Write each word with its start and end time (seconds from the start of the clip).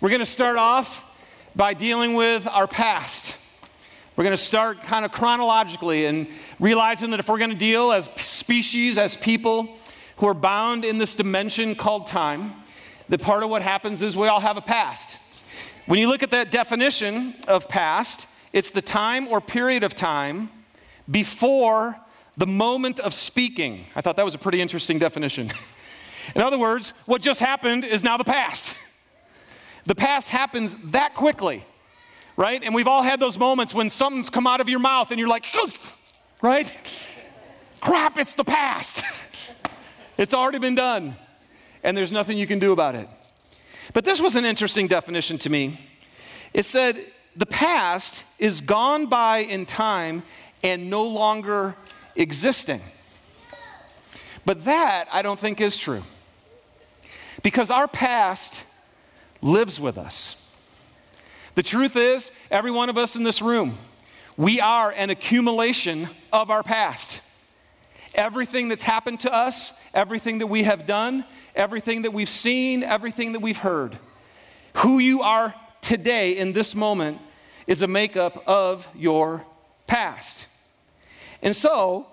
We're 0.00 0.10
going 0.10 0.20
to 0.20 0.26
start 0.26 0.56
off 0.58 1.04
by 1.56 1.74
dealing 1.74 2.14
with 2.14 2.46
our 2.46 2.68
past. 2.68 3.36
We're 4.14 4.22
going 4.22 4.36
to 4.36 4.42
start 4.42 4.80
kind 4.82 5.04
of 5.04 5.10
chronologically 5.10 6.06
and 6.06 6.28
realizing 6.60 7.10
that 7.10 7.18
if 7.18 7.28
we're 7.28 7.38
going 7.38 7.50
to 7.50 7.56
deal 7.56 7.90
as 7.90 8.04
species, 8.14 8.96
as 8.96 9.16
people 9.16 9.76
who 10.18 10.28
are 10.28 10.34
bound 10.34 10.84
in 10.84 10.98
this 10.98 11.16
dimension 11.16 11.74
called 11.74 12.06
time, 12.06 12.52
that 13.08 13.20
part 13.20 13.42
of 13.42 13.50
what 13.50 13.60
happens 13.60 14.00
is 14.00 14.16
we 14.16 14.28
all 14.28 14.38
have 14.38 14.56
a 14.56 14.60
past. 14.60 15.18
When 15.86 15.98
you 15.98 16.08
look 16.08 16.22
at 16.22 16.30
that 16.30 16.52
definition 16.52 17.34
of 17.48 17.68
past, 17.68 18.28
it's 18.52 18.70
the 18.70 18.82
time 18.82 19.26
or 19.26 19.40
period 19.40 19.82
of 19.82 19.96
time 19.96 20.48
before 21.10 21.98
the 22.36 22.46
moment 22.46 23.00
of 23.00 23.12
speaking. 23.12 23.86
I 23.96 24.00
thought 24.00 24.14
that 24.14 24.24
was 24.24 24.36
a 24.36 24.38
pretty 24.38 24.60
interesting 24.60 25.00
definition. 25.00 25.50
In 26.36 26.42
other 26.42 26.58
words, 26.58 26.90
what 27.06 27.20
just 27.20 27.40
happened 27.40 27.84
is 27.84 28.04
now 28.04 28.16
the 28.16 28.22
past. 28.22 28.76
The 29.88 29.94
past 29.94 30.28
happens 30.28 30.76
that 30.90 31.14
quickly, 31.14 31.64
right? 32.36 32.62
And 32.62 32.74
we've 32.74 32.86
all 32.86 33.02
had 33.02 33.20
those 33.20 33.38
moments 33.38 33.72
when 33.72 33.88
something's 33.88 34.28
come 34.28 34.46
out 34.46 34.60
of 34.60 34.68
your 34.68 34.80
mouth 34.80 35.10
and 35.10 35.18
you're 35.18 35.30
like, 35.30 35.46
right? 36.42 36.70
Crap, 37.80 38.18
it's 38.18 38.34
the 38.34 38.44
past. 38.44 39.02
it's 40.18 40.34
already 40.34 40.58
been 40.58 40.74
done, 40.74 41.16
and 41.82 41.96
there's 41.96 42.12
nothing 42.12 42.36
you 42.36 42.46
can 42.46 42.58
do 42.58 42.72
about 42.72 42.96
it. 42.96 43.08
But 43.94 44.04
this 44.04 44.20
was 44.20 44.36
an 44.36 44.44
interesting 44.44 44.88
definition 44.88 45.38
to 45.38 45.48
me. 45.48 45.80
It 46.52 46.66
said, 46.66 47.00
the 47.34 47.46
past 47.46 48.24
is 48.38 48.60
gone 48.60 49.06
by 49.06 49.38
in 49.38 49.64
time 49.64 50.22
and 50.62 50.90
no 50.90 51.04
longer 51.04 51.74
existing. 52.14 52.82
But 54.44 54.66
that 54.66 55.06
I 55.10 55.22
don't 55.22 55.40
think 55.40 55.62
is 55.62 55.78
true. 55.78 56.02
Because 57.42 57.70
our 57.70 57.88
past 57.88 58.66
lives 59.40 59.80
with 59.80 59.98
us. 59.98 60.44
The 61.54 61.62
truth 61.62 61.96
is, 61.96 62.30
every 62.50 62.70
one 62.70 62.88
of 62.88 62.96
us 62.96 63.16
in 63.16 63.24
this 63.24 63.42
room, 63.42 63.76
we 64.36 64.60
are 64.60 64.92
an 64.96 65.10
accumulation 65.10 66.08
of 66.32 66.50
our 66.50 66.62
past. 66.62 67.20
Everything 68.14 68.68
that's 68.68 68.84
happened 68.84 69.20
to 69.20 69.34
us, 69.34 69.72
everything 69.92 70.38
that 70.38 70.46
we 70.46 70.62
have 70.62 70.86
done, 70.86 71.24
everything 71.54 72.02
that 72.02 72.12
we've 72.12 72.28
seen, 72.28 72.82
everything 72.82 73.32
that 73.32 73.40
we've 73.40 73.58
heard. 73.58 73.98
Who 74.74 74.98
you 74.98 75.22
are 75.22 75.54
today 75.80 76.36
in 76.36 76.52
this 76.52 76.74
moment 76.74 77.20
is 77.66 77.82
a 77.82 77.86
makeup 77.88 78.42
of 78.46 78.88
your 78.94 79.44
past. 79.86 80.46
And 81.42 81.54
so, 81.54 82.06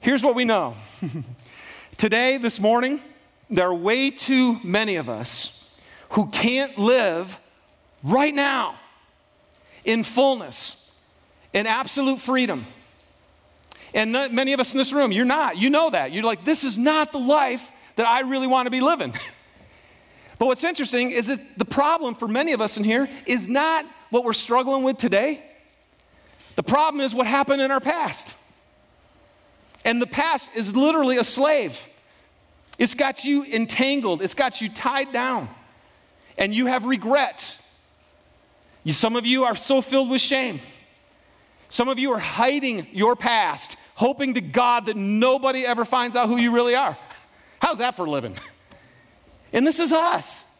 here's 0.00 0.22
what 0.22 0.34
we 0.34 0.44
know. 0.44 0.76
today, 1.96 2.36
this 2.36 2.60
morning, 2.60 3.00
there 3.48 3.68
are 3.68 3.74
way 3.74 4.10
too 4.10 4.58
many 4.62 4.96
of 4.96 5.08
us 5.08 5.63
who 6.14 6.26
can't 6.26 6.78
live 6.78 7.40
right 8.02 8.34
now 8.34 8.76
in 9.84 10.04
fullness, 10.04 10.96
in 11.52 11.66
absolute 11.66 12.20
freedom. 12.20 12.64
And 13.94 14.12
many 14.12 14.52
of 14.52 14.60
us 14.60 14.72
in 14.72 14.78
this 14.78 14.92
room, 14.92 15.12
you're 15.12 15.24
not. 15.24 15.56
You 15.56 15.70
know 15.70 15.90
that. 15.90 16.12
You're 16.12 16.24
like, 16.24 16.44
this 16.44 16.64
is 16.64 16.78
not 16.78 17.12
the 17.12 17.18
life 17.18 17.70
that 17.96 18.06
I 18.06 18.20
really 18.20 18.46
want 18.46 18.66
to 18.66 18.70
be 18.70 18.80
living. 18.80 19.12
but 20.38 20.46
what's 20.46 20.64
interesting 20.64 21.10
is 21.10 21.28
that 21.28 21.40
the 21.58 21.64
problem 21.64 22.14
for 22.14 22.28
many 22.28 22.52
of 22.52 22.60
us 22.60 22.76
in 22.76 22.84
here 22.84 23.08
is 23.26 23.48
not 23.48 23.84
what 24.10 24.24
we're 24.24 24.32
struggling 24.32 24.84
with 24.84 24.98
today. 24.98 25.42
The 26.56 26.62
problem 26.62 27.00
is 27.00 27.14
what 27.14 27.26
happened 27.26 27.60
in 27.60 27.70
our 27.70 27.80
past. 27.80 28.36
And 29.84 30.00
the 30.00 30.06
past 30.06 30.50
is 30.54 30.76
literally 30.76 31.18
a 31.18 31.24
slave. 31.24 31.88
It's 32.78 32.94
got 32.94 33.24
you 33.24 33.44
entangled, 33.44 34.22
it's 34.22 34.34
got 34.34 34.60
you 34.60 34.68
tied 34.68 35.12
down 35.12 35.48
and 36.38 36.54
you 36.54 36.66
have 36.66 36.84
regrets. 36.84 37.60
You, 38.82 38.92
some 38.92 39.16
of 39.16 39.26
you 39.26 39.44
are 39.44 39.54
so 39.56 39.80
filled 39.80 40.10
with 40.10 40.20
shame. 40.20 40.60
Some 41.68 41.88
of 41.88 41.98
you 41.98 42.12
are 42.12 42.18
hiding 42.18 42.86
your 42.92 43.16
past, 43.16 43.76
hoping 43.94 44.34
to 44.34 44.40
God 44.40 44.86
that 44.86 44.96
nobody 44.96 45.64
ever 45.64 45.84
finds 45.84 46.14
out 46.14 46.28
who 46.28 46.36
you 46.36 46.54
really 46.54 46.74
are. 46.74 46.96
How's 47.60 47.78
that 47.78 47.96
for 47.96 48.08
living? 48.08 48.36
And 49.52 49.64
this 49.64 49.78
is 49.78 49.92
us. 49.92 50.54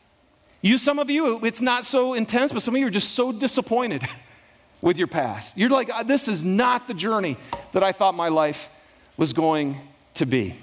You, 0.63 0.79
some 0.79 1.01
of 1.01 1.11
you, 1.11 1.41
it's 1.43 1.61
not 1.61 1.85
so 1.85 2.15
intense, 2.15 2.53
but 2.53 2.63
some 2.63 2.75
of 2.75 2.81
you 2.81 2.87
are 2.87 2.91
just 2.91 3.11
so 3.11 3.33
disappointed 3.33 4.05
with 4.81 4.97
your 4.97 5.09
past. 5.09 5.59
You're 5.59 5.69
like, 5.69 5.91
uh, 5.93 6.05
this 6.05 6.29
is 6.29 6.45
not 6.45 6.87
the 6.87 6.95
journey 6.95 7.37
that 7.73 7.83
I 7.83 7.91
thought 7.91 8.15
my 8.15 8.29
life 8.29 8.71
was 9.17 9.33
going 9.33 9.81
to 10.15 10.27
be. 10.27 10.55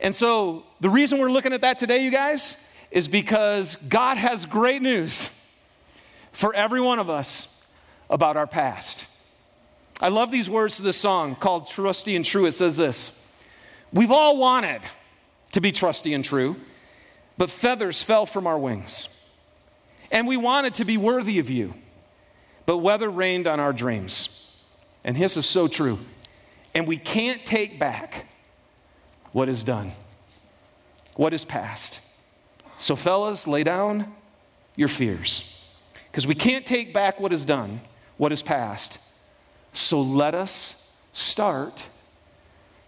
And 0.00 0.14
so, 0.14 0.64
the 0.80 0.88
reason 0.88 1.18
we're 1.18 1.32
looking 1.32 1.52
at 1.52 1.60
that 1.62 1.78
today, 1.78 2.04
you 2.04 2.12
guys, 2.12 2.56
is 2.90 3.08
because 3.08 3.76
God 3.76 4.16
has 4.16 4.46
great 4.46 4.82
news 4.82 5.28
for 6.32 6.54
every 6.54 6.80
one 6.80 6.98
of 6.98 7.08
us 7.08 7.70
about 8.08 8.36
our 8.36 8.46
past. 8.46 9.06
I 10.00 10.08
love 10.08 10.32
these 10.32 10.48
words 10.48 10.76
to 10.78 10.82
this 10.82 10.96
song 10.96 11.34
called 11.34 11.66
Trusty 11.66 12.16
and 12.16 12.24
True. 12.24 12.46
It 12.46 12.52
says 12.52 12.76
this 12.76 13.32
We've 13.92 14.10
all 14.10 14.36
wanted 14.36 14.80
to 15.52 15.60
be 15.60 15.72
trusty 15.72 16.14
and 16.14 16.24
true, 16.24 16.56
but 17.36 17.50
feathers 17.50 18.02
fell 18.02 18.26
from 18.26 18.46
our 18.46 18.58
wings. 18.58 19.16
And 20.12 20.26
we 20.26 20.36
wanted 20.36 20.74
to 20.74 20.84
be 20.84 20.96
worthy 20.96 21.38
of 21.38 21.50
you, 21.50 21.74
but 22.66 22.78
weather 22.78 23.08
rained 23.08 23.46
on 23.46 23.60
our 23.60 23.72
dreams. 23.72 24.64
And 25.04 25.16
this 25.16 25.36
is 25.36 25.46
so 25.46 25.68
true. 25.68 25.98
And 26.74 26.86
we 26.86 26.96
can't 26.96 27.44
take 27.46 27.78
back 27.78 28.26
what 29.32 29.48
is 29.48 29.62
done, 29.62 29.92
what 31.14 31.32
is 31.32 31.44
past. 31.44 32.09
So, 32.80 32.96
fellas, 32.96 33.46
lay 33.46 33.62
down 33.62 34.10
your 34.74 34.88
fears. 34.88 35.68
Because 36.10 36.26
we 36.26 36.34
can't 36.34 36.64
take 36.64 36.94
back 36.94 37.20
what 37.20 37.30
is 37.30 37.44
done, 37.44 37.82
what 38.16 38.32
is 38.32 38.42
past. 38.42 38.98
So, 39.72 40.00
let 40.00 40.34
us 40.34 40.98
start 41.12 41.86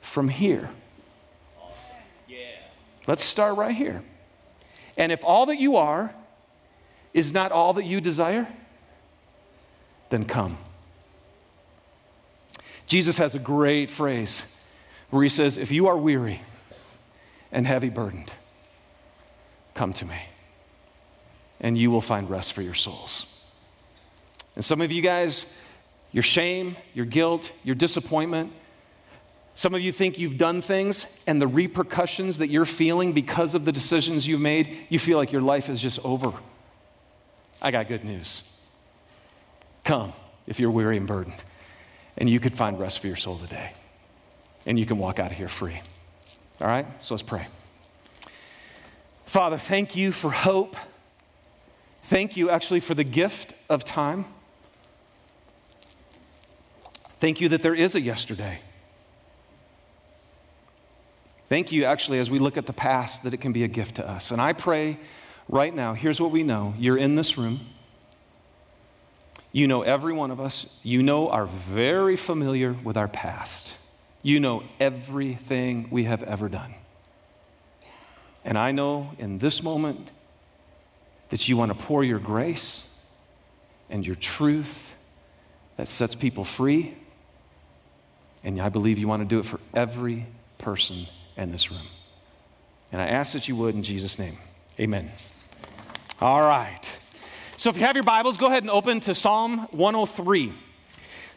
from 0.00 0.30
here. 0.30 0.70
Let's 3.06 3.22
start 3.22 3.58
right 3.58 3.74
here. 3.74 4.02
And 4.96 5.12
if 5.12 5.24
all 5.24 5.46
that 5.46 5.58
you 5.58 5.76
are 5.76 6.14
is 7.12 7.34
not 7.34 7.52
all 7.52 7.74
that 7.74 7.84
you 7.84 8.00
desire, 8.00 8.48
then 10.08 10.24
come. 10.24 10.56
Jesus 12.86 13.18
has 13.18 13.34
a 13.34 13.38
great 13.38 13.90
phrase 13.90 14.64
where 15.10 15.22
he 15.22 15.28
says, 15.28 15.58
If 15.58 15.70
you 15.70 15.86
are 15.88 15.98
weary 15.98 16.40
and 17.50 17.66
heavy 17.66 17.90
burdened, 17.90 18.32
Come 19.74 19.92
to 19.94 20.04
me, 20.04 20.18
and 21.60 21.76
you 21.76 21.90
will 21.90 22.00
find 22.00 22.28
rest 22.28 22.52
for 22.52 22.62
your 22.62 22.74
souls. 22.74 23.28
And 24.54 24.64
some 24.64 24.80
of 24.80 24.92
you 24.92 25.00
guys, 25.02 25.46
your 26.12 26.22
shame, 26.22 26.76
your 26.94 27.06
guilt, 27.06 27.52
your 27.64 27.74
disappointment, 27.74 28.52
some 29.54 29.74
of 29.74 29.82
you 29.82 29.92
think 29.92 30.18
you've 30.18 30.38
done 30.38 30.62
things, 30.62 31.22
and 31.26 31.40
the 31.40 31.46
repercussions 31.46 32.38
that 32.38 32.48
you're 32.48 32.64
feeling 32.64 33.12
because 33.12 33.54
of 33.54 33.64
the 33.64 33.72
decisions 33.72 34.26
you've 34.26 34.40
made, 34.40 34.86
you 34.88 34.98
feel 34.98 35.18
like 35.18 35.32
your 35.32 35.42
life 35.42 35.68
is 35.68 35.80
just 35.80 36.02
over. 36.04 36.32
I 37.60 37.70
got 37.70 37.88
good 37.88 38.04
news. 38.04 38.42
Come 39.84 40.12
if 40.46 40.58
you're 40.58 40.70
weary 40.70 40.96
and 40.96 41.06
burdened, 41.06 41.42
and 42.16 42.30
you 42.30 42.40
could 42.40 42.54
find 42.54 42.78
rest 42.78 43.00
for 43.00 43.08
your 43.08 43.16
soul 43.16 43.36
today, 43.38 43.72
and 44.64 44.78
you 44.78 44.86
can 44.86 44.98
walk 44.98 45.18
out 45.18 45.30
of 45.30 45.36
here 45.36 45.48
free. 45.48 45.80
All 46.60 46.66
right? 46.66 46.86
So 47.04 47.14
let's 47.14 47.22
pray. 47.22 47.46
Father, 49.32 49.56
thank 49.56 49.96
you 49.96 50.12
for 50.12 50.30
hope. 50.30 50.76
Thank 52.02 52.36
you 52.36 52.50
actually 52.50 52.80
for 52.80 52.92
the 52.92 53.02
gift 53.02 53.54
of 53.70 53.82
time. 53.82 54.26
Thank 57.18 57.40
you 57.40 57.48
that 57.48 57.62
there 57.62 57.74
is 57.74 57.94
a 57.94 58.00
yesterday. 58.02 58.60
Thank 61.46 61.72
you, 61.72 61.86
actually, 61.86 62.18
as 62.18 62.30
we 62.30 62.40
look 62.40 62.58
at 62.58 62.66
the 62.66 62.74
past, 62.74 63.22
that 63.22 63.32
it 63.32 63.38
can 63.38 63.54
be 63.54 63.64
a 63.64 63.68
gift 63.68 63.94
to 63.94 64.06
us. 64.06 64.32
And 64.32 64.38
I 64.38 64.52
pray 64.52 64.98
right 65.48 65.74
now 65.74 65.94
here's 65.94 66.20
what 66.20 66.30
we 66.30 66.42
know 66.42 66.74
you're 66.76 66.98
in 66.98 67.14
this 67.14 67.38
room. 67.38 67.60
You 69.50 69.66
know 69.66 69.80
every 69.80 70.12
one 70.12 70.30
of 70.30 70.40
us. 70.40 70.78
You 70.84 71.02
know 71.02 71.30
are 71.30 71.46
very 71.46 72.16
familiar 72.16 72.76
with 72.84 72.98
our 72.98 73.08
past. 73.08 73.78
You 74.22 74.40
know 74.40 74.62
everything 74.78 75.88
we 75.90 76.04
have 76.04 76.22
ever 76.22 76.50
done. 76.50 76.74
And 78.44 78.58
I 78.58 78.72
know 78.72 79.12
in 79.18 79.38
this 79.38 79.62
moment 79.62 80.10
that 81.30 81.48
you 81.48 81.56
want 81.56 81.72
to 81.72 81.78
pour 81.78 82.02
your 82.04 82.18
grace 82.18 83.06
and 83.88 84.06
your 84.06 84.16
truth 84.16 84.94
that 85.76 85.88
sets 85.88 86.14
people 86.14 86.44
free. 86.44 86.94
And 88.44 88.60
I 88.60 88.68
believe 88.68 88.98
you 88.98 89.06
want 89.06 89.22
to 89.22 89.28
do 89.28 89.38
it 89.38 89.44
for 89.44 89.60
every 89.72 90.26
person 90.58 91.06
in 91.36 91.52
this 91.52 91.70
room. 91.70 91.86
And 92.90 93.00
I 93.00 93.06
ask 93.06 93.32
that 93.32 93.48
you 93.48 93.56
would 93.56 93.74
in 93.74 93.82
Jesus' 93.82 94.18
name. 94.18 94.34
Amen. 94.78 95.10
All 96.20 96.42
right. 96.42 96.98
So 97.56 97.70
if 97.70 97.76
you 97.76 97.84
have 97.84 97.96
your 97.96 98.02
Bibles, 98.02 98.36
go 98.36 98.46
ahead 98.46 98.62
and 98.62 98.70
open 98.70 99.00
to 99.00 99.14
Psalm 99.14 99.60
103. 99.70 100.52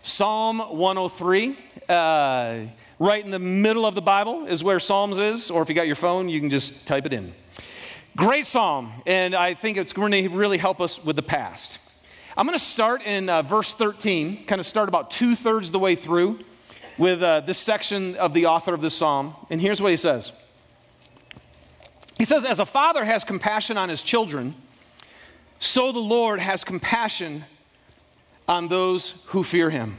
Psalm 0.05 0.59
103. 0.59 1.57
Uh, 1.89 2.59
right 2.99 3.25
in 3.25 3.31
the 3.31 3.39
middle 3.39 3.87
of 3.87 3.95
the 3.95 4.03
Bible 4.03 4.45
is 4.45 4.63
where 4.63 4.79
Psalms 4.79 5.17
is, 5.17 5.49
or 5.49 5.63
if 5.63 5.67
you 5.67 5.73
got 5.73 5.87
your 5.87 5.95
phone, 5.95 6.29
you 6.29 6.39
can 6.39 6.51
just 6.51 6.85
type 6.85 7.07
it 7.07 7.13
in. 7.13 7.33
Great 8.15 8.45
psalm, 8.45 8.93
and 9.07 9.33
I 9.33 9.55
think 9.55 9.79
it's 9.79 9.93
going 9.93 10.11
to 10.11 10.29
really 10.29 10.59
help 10.59 10.79
us 10.79 11.03
with 11.03 11.15
the 11.15 11.23
past. 11.23 11.79
I'm 12.37 12.45
going 12.45 12.55
to 12.55 12.63
start 12.63 13.01
in 13.01 13.29
uh, 13.29 13.41
verse 13.41 13.73
13, 13.73 14.45
kind 14.45 14.59
of 14.59 14.67
start 14.67 14.89
about 14.89 15.09
two 15.09 15.35
thirds 15.35 15.71
the 15.71 15.79
way 15.79 15.95
through 15.95 16.37
with 16.99 17.23
uh, 17.23 17.39
this 17.39 17.57
section 17.57 18.15
of 18.17 18.35
the 18.35 18.45
author 18.45 18.75
of 18.75 18.81
this 18.81 18.93
psalm. 18.93 19.35
And 19.49 19.59
here's 19.59 19.81
what 19.81 19.89
he 19.89 19.97
says 19.97 20.31
He 22.19 22.25
says, 22.25 22.45
As 22.45 22.59
a 22.59 22.65
father 22.65 23.03
has 23.03 23.23
compassion 23.23 23.75
on 23.75 23.89
his 23.89 24.03
children, 24.03 24.53
so 25.57 25.91
the 25.91 25.97
Lord 25.97 26.39
has 26.39 26.63
compassion 26.63 27.43
on 28.47 28.67
those 28.67 29.23
who 29.27 29.43
fear 29.43 29.69
him. 29.69 29.97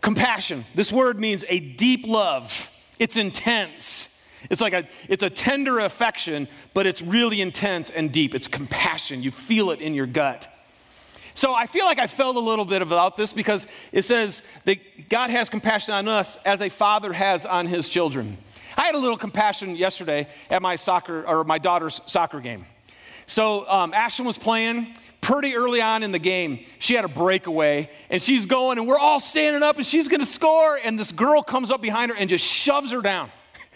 Compassion. 0.00 0.64
This 0.74 0.92
word 0.92 1.20
means 1.20 1.44
a 1.48 1.60
deep 1.60 2.06
love, 2.06 2.70
it's 2.98 3.16
intense. 3.16 4.08
It's 4.50 4.60
like 4.60 4.72
a, 4.72 4.88
it's 5.08 5.22
a 5.22 5.30
tender 5.30 5.78
affection, 5.78 6.48
but 6.74 6.84
it's 6.84 7.00
really 7.00 7.40
intense 7.40 7.90
and 7.90 8.10
deep. 8.10 8.34
It's 8.34 8.48
compassion. 8.48 9.22
You 9.22 9.30
feel 9.30 9.70
it 9.70 9.80
in 9.80 9.94
your 9.94 10.06
gut. 10.06 10.52
So 11.34 11.54
I 11.54 11.66
feel 11.66 11.86
like 11.86 11.98
I 11.98 12.06
felt 12.06 12.36
a 12.36 12.40
little 12.40 12.64
bit 12.64 12.82
about 12.82 13.16
this 13.16 13.32
because 13.32 13.66
it 13.92 14.02
says 14.02 14.42
that 14.64 15.08
God 15.08 15.30
has 15.30 15.48
compassion 15.48 15.94
on 15.94 16.08
us 16.08 16.36
as 16.44 16.60
a 16.60 16.68
father 16.68 17.12
has 17.12 17.46
on 17.46 17.66
his 17.66 17.88
children. 17.88 18.36
I 18.76 18.82
had 18.82 18.94
a 18.94 18.98
little 18.98 19.16
compassion 19.16 19.76
yesterday 19.76 20.28
at 20.50 20.60
my 20.60 20.76
soccer 20.76 21.26
or 21.26 21.44
my 21.44 21.58
daughter's 21.58 22.00
soccer 22.06 22.40
game. 22.40 22.66
So 23.26 23.68
um, 23.68 23.92
Ashlyn 23.92 24.26
was 24.26 24.36
playing 24.36 24.94
pretty 25.22 25.54
early 25.54 25.80
on 25.80 26.02
in 26.02 26.12
the 26.12 26.18
game. 26.18 26.58
She 26.78 26.94
had 26.94 27.06
a 27.06 27.08
breakaway 27.08 27.88
and 28.10 28.20
she's 28.20 28.44
going 28.44 28.76
and 28.76 28.86
we're 28.86 28.98
all 28.98 29.20
standing 29.20 29.62
up 29.62 29.78
and 29.78 29.86
she's 29.86 30.08
going 30.08 30.20
to 30.20 30.26
score 30.26 30.78
and 30.84 30.98
this 30.98 31.12
girl 31.12 31.42
comes 31.42 31.70
up 31.70 31.80
behind 31.80 32.10
her 32.10 32.16
and 32.18 32.28
just 32.28 32.44
shoves 32.44 32.92
her 32.92 33.00
down. 33.00 33.30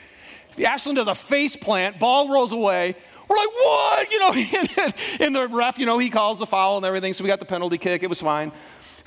Ashlyn 0.59 0.97
does 0.97 1.09
a 1.09 1.15
face 1.15 1.57
plant, 1.57 1.99
ball 1.99 2.29
rolls 2.29 2.53
away. 2.53 2.95
We're 3.29 3.37
like, 3.37 3.49
what? 3.49 3.87
You 4.17 4.19
know, 4.19 4.33
in 5.21 5.33
the 5.33 5.49
ref, 5.49 5.79
you 5.79 5.87
know, 5.87 5.99
he 5.99 6.11
calls 6.11 6.39
the 6.39 6.47
foul 6.47 6.77
and 6.77 6.87
everything, 6.87 7.13
so 7.13 7.25
we 7.25 7.29
got 7.29 7.41
the 7.41 7.47
penalty 7.47 7.79
kick. 7.79 8.03
It 8.03 8.09
was 8.09 8.21
fine. 8.21 8.53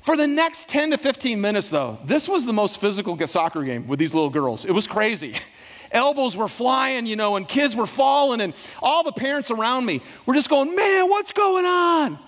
For 0.02 0.16
the 0.16 0.28
next 0.28 0.70
10 0.70 0.92
to 0.92 0.98
15 0.98 1.40
minutes, 1.40 1.70
though, 1.70 2.00
this 2.06 2.28
was 2.28 2.46
the 2.46 2.54
most 2.54 2.80
physical 2.80 3.18
soccer 3.28 3.64
game 3.64 3.88
with 3.88 4.00
these 4.00 4.14
little 4.14 4.30
girls. 4.30 4.66
It 4.66 4.72
was 4.72 4.88
crazy. 4.88 5.36
Elbows 5.92 6.38
were 6.38 6.48
flying, 6.48 7.06
you 7.06 7.16
know, 7.16 7.36
and 7.36 7.48
kids 7.48 7.76
were 7.76 7.88
falling, 7.88 8.42
and 8.42 8.54
all 8.82 9.04
the 9.04 9.12
parents 9.12 9.52
around 9.52 9.86
me 9.86 10.02
were 10.26 10.34
just 10.34 10.50
going, 10.50 10.76
man, 10.76 11.10
what's 11.10 11.32
going 11.32 11.66
on? 11.66 12.20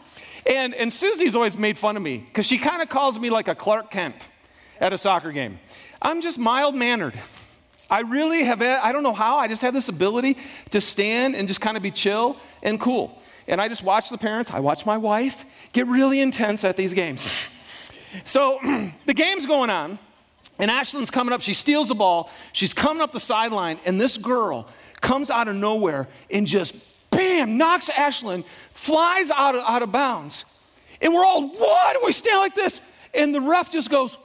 And, 0.46 0.74
and 0.74 0.92
Susie's 0.92 1.36
always 1.36 1.58
made 1.58 1.78
fun 1.78 1.96
of 1.96 2.04
me 2.04 2.18
because 2.20 2.48
she 2.48 2.58
kind 2.58 2.82
of 2.82 2.90
calls 2.90 3.20
me 3.20 3.30
like 3.30 3.48
a 3.48 3.56
Clark 3.56 3.92
Kent 3.92 4.28
at 4.80 4.94
a 4.94 4.98
soccer 4.98 5.32
game. 5.32 5.60
I'm 6.02 6.22
just 6.22 6.40
mild 6.40 6.76
mannered. 6.76 7.14
I 7.90 8.02
really 8.02 8.44
have, 8.44 8.62
I 8.62 8.94
don't 8.94 9.04
know 9.04 9.14
how, 9.14 9.38
I 9.38 9.48
just 9.48 9.62
have 9.62 9.74
this 9.74 9.90
ability 9.90 10.38
to 10.72 10.80
stand 10.80 11.36
and 11.36 11.48
just 11.48 11.60
kind 11.60 11.76
of 11.76 11.84
be 11.84 11.92
chill 11.92 12.38
and 12.64 12.80
cool. 12.80 13.22
And 13.48 13.60
I 13.60 13.68
just 13.68 13.84
watch 13.84 14.10
the 14.10 14.18
parents, 14.18 14.52
I 14.52 14.62
watch 14.62 14.86
my 14.86 14.98
wife 14.98 15.46
get 15.74 15.88
really 15.88 16.22
intense 16.22 16.64
at 16.64 16.78
these 16.78 16.94
games. 16.94 17.50
So 18.24 18.60
the 19.06 19.14
game's 19.14 19.46
going 19.46 19.70
on, 19.70 20.00
and 20.60 20.70
Ashlyn's 20.70 21.12
coming 21.12 21.34
up. 21.34 21.42
She 21.42 21.54
steals 21.54 21.88
the 21.90 21.96
ball. 21.96 22.30
She's 22.54 22.74
coming 22.74 23.02
up 23.02 23.12
the 23.12 23.20
sideline, 23.20 23.80
and 23.86 24.00
this 24.00 24.18
girl 24.18 24.68
comes 25.02 25.30
out 25.30 25.48
of 25.48 25.56
nowhere 25.56 26.08
and 26.30 26.46
just 26.46 26.76
bam, 27.12 27.58
knocks 27.58 27.90
Ashlyn, 27.90 28.44
flies 28.74 29.30
out 29.30 29.56
of, 29.56 29.64
out 29.66 29.84
of 29.84 29.92
bounds. 29.92 30.46
And 31.02 31.14
we're 31.14 31.26
all, 31.26 31.48
what? 31.48 31.98
We 32.04 32.12
stand 32.12 32.40
like 32.40 32.56
this. 32.56 32.82
And 33.14 33.36
the 33.36 33.42
ref 33.42 33.72
just 33.72 33.90
goes 33.90 34.18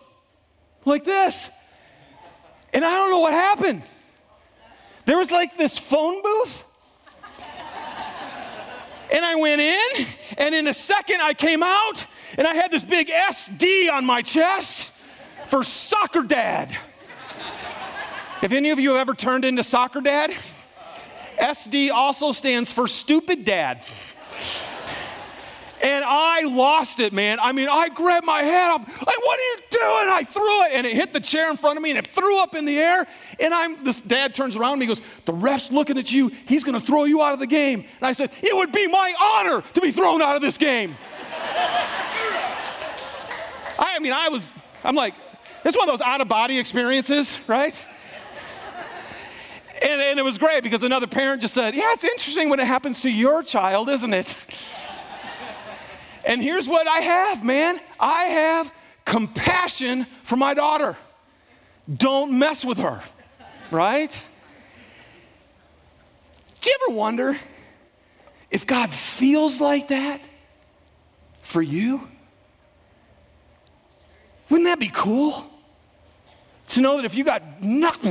like 0.84 1.04
this. 1.04 1.50
And 2.72 2.84
I 2.84 2.90
don't 2.96 3.10
know 3.10 3.20
what 3.20 3.32
happened. 3.32 3.82
There 5.04 5.18
was 5.18 5.30
like 5.30 5.56
this 5.56 5.78
phone 5.78 6.22
booth. 6.22 6.64
And 9.12 9.24
I 9.24 9.36
went 9.36 9.60
in, 9.60 10.06
and 10.36 10.54
in 10.54 10.66
a 10.66 10.74
second 10.74 11.20
I 11.20 11.32
came 11.32 11.62
out, 11.62 12.06
and 12.36 12.46
I 12.46 12.54
had 12.54 12.72
this 12.72 12.82
big 12.82 13.08
SD 13.08 13.90
on 13.90 14.04
my 14.04 14.20
chest 14.20 14.90
for 15.46 15.62
soccer 15.62 16.22
dad. 16.22 16.76
If 18.42 18.52
any 18.52 18.70
of 18.70 18.80
you 18.80 18.90
have 18.90 19.00
ever 19.00 19.14
turned 19.14 19.44
into 19.44 19.62
soccer 19.62 20.00
dad, 20.00 20.32
SD 21.38 21.90
also 21.90 22.32
stands 22.32 22.72
for 22.72 22.86
stupid 22.86 23.44
dad. 23.44 23.82
And 25.82 26.04
I 26.04 26.40
lost 26.42 27.00
it, 27.00 27.12
man. 27.12 27.38
I 27.40 27.52
mean, 27.52 27.68
I 27.68 27.90
grabbed 27.90 28.26
my 28.26 28.42
head 28.42 28.70
up. 28.70 28.80
Like, 28.80 28.98
what 28.98 29.38
are 29.38 29.42
you 29.42 29.56
doing? 29.70 30.08
I 30.10 30.24
threw 30.24 30.64
it, 30.64 30.72
and 30.72 30.86
it 30.86 30.94
hit 30.94 31.12
the 31.12 31.20
chair 31.20 31.50
in 31.50 31.56
front 31.56 31.76
of 31.76 31.82
me, 31.82 31.90
and 31.90 31.98
it 31.98 32.06
threw 32.06 32.42
up 32.42 32.54
in 32.54 32.64
the 32.64 32.78
air. 32.78 33.06
And 33.38 33.54
I'm 33.54 33.84
this 33.84 34.00
dad 34.00 34.34
turns 34.34 34.56
around 34.56 34.72
to 34.72 34.80
me, 34.80 34.86
goes, 34.86 35.02
"The 35.26 35.32
ref's 35.32 35.70
looking 35.70 35.98
at 35.98 36.10
you. 36.10 36.32
He's 36.46 36.64
to 36.64 36.80
throw 36.80 37.04
you 37.04 37.22
out 37.22 37.34
of 37.34 37.40
the 37.40 37.46
game." 37.46 37.80
And 37.80 38.02
I 38.02 38.12
said, 38.12 38.30
"It 38.42 38.56
would 38.56 38.72
be 38.72 38.86
my 38.88 39.14
honor 39.20 39.62
to 39.74 39.80
be 39.80 39.92
thrown 39.92 40.22
out 40.22 40.34
of 40.34 40.42
this 40.42 40.56
game." 40.56 40.96
I 43.78 43.98
mean, 44.00 44.12
I 44.12 44.28
was. 44.28 44.52
I'm 44.82 44.94
like, 44.94 45.14
it's 45.64 45.76
one 45.76 45.88
of 45.88 45.92
those 45.92 46.00
out 46.00 46.20
of 46.20 46.28
body 46.28 46.58
experiences, 46.58 47.38
right? 47.48 47.86
And, 49.82 50.00
and 50.00 50.18
it 50.18 50.22
was 50.22 50.38
great 50.38 50.62
because 50.62 50.82
another 50.82 51.06
parent 51.06 51.42
just 51.42 51.54
said, 51.54 51.74
"Yeah, 51.74 51.92
it's 51.92 52.04
interesting 52.04 52.48
when 52.48 52.60
it 52.60 52.66
happens 52.66 53.02
to 53.02 53.10
your 53.10 53.42
child, 53.42 53.88
isn't 53.88 54.14
it?" 54.14 54.46
And 56.26 56.42
here's 56.42 56.68
what 56.68 56.88
I 56.88 56.98
have, 56.98 57.44
man 57.44 57.80
I 58.00 58.24
have 58.24 58.72
compassion 59.04 60.04
for 60.24 60.36
my 60.36 60.54
daughter. 60.54 60.96
Don't 61.92 62.38
mess 62.38 62.64
with 62.64 62.78
her, 62.78 63.00
right? 63.70 64.30
Do 66.60 66.70
you 66.70 66.76
ever 66.88 66.96
wonder 66.98 67.38
if 68.50 68.66
God 68.66 68.92
feels 68.92 69.60
like 69.60 69.88
that 69.88 70.20
for 71.42 71.62
you? 71.62 72.08
Wouldn't 74.50 74.66
that 74.66 74.80
be 74.80 74.90
cool? 74.92 75.32
To 76.68 76.80
know 76.80 76.96
that 76.96 77.04
if 77.04 77.14
you 77.14 77.22
got 77.22 77.62
knocked 77.62 78.04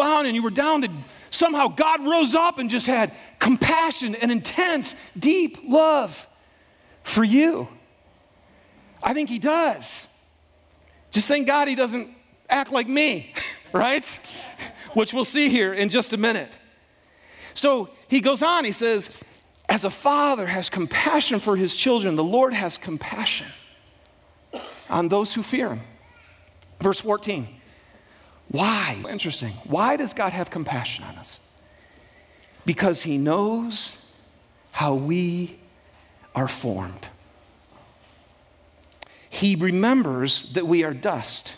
down 0.00 0.26
and 0.26 0.34
you 0.34 0.42
were 0.42 0.50
down, 0.50 0.80
that 0.82 0.90
somehow 1.30 1.68
God 1.68 2.06
rose 2.06 2.34
up 2.34 2.58
and 2.58 2.68
just 2.68 2.86
had 2.86 3.12
compassion 3.38 4.14
and 4.14 4.30
intense, 4.30 4.94
deep 5.18 5.58
love 5.68 6.26
for 7.02 7.24
you. 7.24 7.68
I 9.02 9.14
think 9.14 9.28
He 9.28 9.38
does. 9.38 10.08
Just 11.10 11.28
thank 11.28 11.46
God 11.46 11.68
He 11.68 11.74
doesn't 11.74 12.10
act 12.48 12.72
like 12.72 12.88
me, 12.88 13.32
right? 13.72 14.20
Which 14.94 15.12
we'll 15.12 15.24
see 15.24 15.48
here 15.48 15.72
in 15.72 15.88
just 15.88 16.12
a 16.12 16.16
minute. 16.16 16.58
So 17.54 17.90
he 18.08 18.20
goes 18.20 18.42
on, 18.42 18.64
he 18.64 18.72
says, 18.72 19.10
As 19.68 19.84
a 19.84 19.90
father 19.90 20.46
has 20.46 20.70
compassion 20.70 21.40
for 21.40 21.56
his 21.56 21.76
children, 21.76 22.16
the 22.16 22.24
Lord 22.24 22.54
has 22.54 22.78
compassion 22.78 23.46
on 24.88 25.08
those 25.08 25.34
who 25.34 25.42
fear 25.42 25.68
him. 25.70 25.80
Verse 26.80 27.00
14. 27.00 27.59
Why? 28.50 29.00
Interesting. 29.08 29.52
Why 29.64 29.96
does 29.96 30.12
God 30.12 30.32
have 30.32 30.50
compassion 30.50 31.04
on 31.04 31.16
us? 31.16 31.40
Because 32.66 33.04
he 33.04 33.16
knows 33.16 34.16
how 34.72 34.94
we 34.94 35.56
are 36.34 36.48
formed. 36.48 37.08
He 39.28 39.54
remembers 39.54 40.54
that 40.54 40.66
we 40.66 40.82
are 40.82 40.92
dust. 40.92 41.56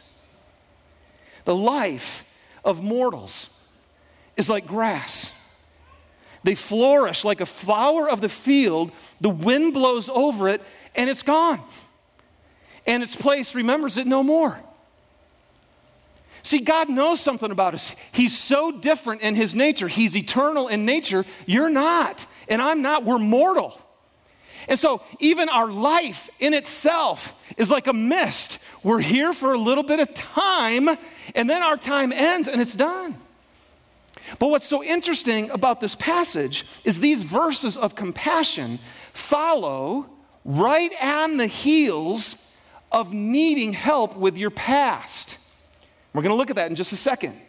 The 1.44 1.54
life 1.54 2.30
of 2.64 2.82
mortals 2.82 3.58
is 4.36 4.50
like 4.50 4.66
grass. 4.66 5.38
They 6.44 6.54
flourish 6.54 7.24
like 7.24 7.40
a 7.40 7.46
flower 7.46 8.08
of 8.08 8.20
the 8.20 8.28
field. 8.28 8.92
The 9.20 9.30
wind 9.30 9.72
blows 9.72 10.10
over 10.10 10.48
it 10.48 10.60
and 10.94 11.08
it's 11.08 11.22
gone. 11.22 11.60
And 12.86 13.02
its 13.02 13.16
place 13.16 13.54
remembers 13.54 13.96
it 13.96 14.06
no 14.06 14.22
more. 14.22 14.60
See, 16.42 16.60
God 16.60 16.88
knows 16.88 17.20
something 17.20 17.50
about 17.50 17.74
us. 17.74 17.94
He's 18.12 18.36
so 18.36 18.72
different 18.72 19.22
in 19.22 19.34
His 19.34 19.54
nature. 19.54 19.88
He's 19.88 20.16
eternal 20.16 20.68
in 20.68 20.84
nature. 20.84 21.24
You're 21.46 21.70
not, 21.70 22.26
and 22.48 22.60
I'm 22.60 22.82
not. 22.82 23.04
We're 23.04 23.18
mortal. 23.18 23.80
And 24.68 24.78
so, 24.78 25.02
even 25.18 25.48
our 25.48 25.70
life 25.70 26.30
in 26.38 26.54
itself 26.54 27.34
is 27.56 27.70
like 27.70 27.86
a 27.86 27.92
mist. 27.92 28.64
We're 28.82 29.00
here 29.00 29.32
for 29.32 29.52
a 29.52 29.58
little 29.58 29.84
bit 29.84 30.00
of 30.00 30.12
time, 30.14 30.88
and 31.34 31.50
then 31.50 31.62
our 31.62 31.76
time 31.76 32.12
ends 32.12 32.48
and 32.48 32.60
it's 32.60 32.76
done. 32.76 33.16
But 34.38 34.48
what's 34.48 34.66
so 34.66 34.82
interesting 34.82 35.50
about 35.50 35.80
this 35.80 35.94
passage 35.94 36.64
is 36.84 37.00
these 37.00 37.22
verses 37.22 37.76
of 37.76 37.94
compassion 37.94 38.78
follow 39.12 40.06
right 40.44 40.92
on 41.02 41.36
the 41.36 41.46
heels 41.46 42.56
of 42.90 43.12
needing 43.12 43.72
help 43.72 44.16
with 44.16 44.38
your 44.38 44.50
past. 44.50 45.38
We're 46.12 46.22
going 46.22 46.32
to 46.32 46.36
look 46.36 46.50
at 46.50 46.56
that 46.56 46.70
in 46.70 46.76
just 46.76 46.92
a 46.92 46.96
second. 46.96 47.40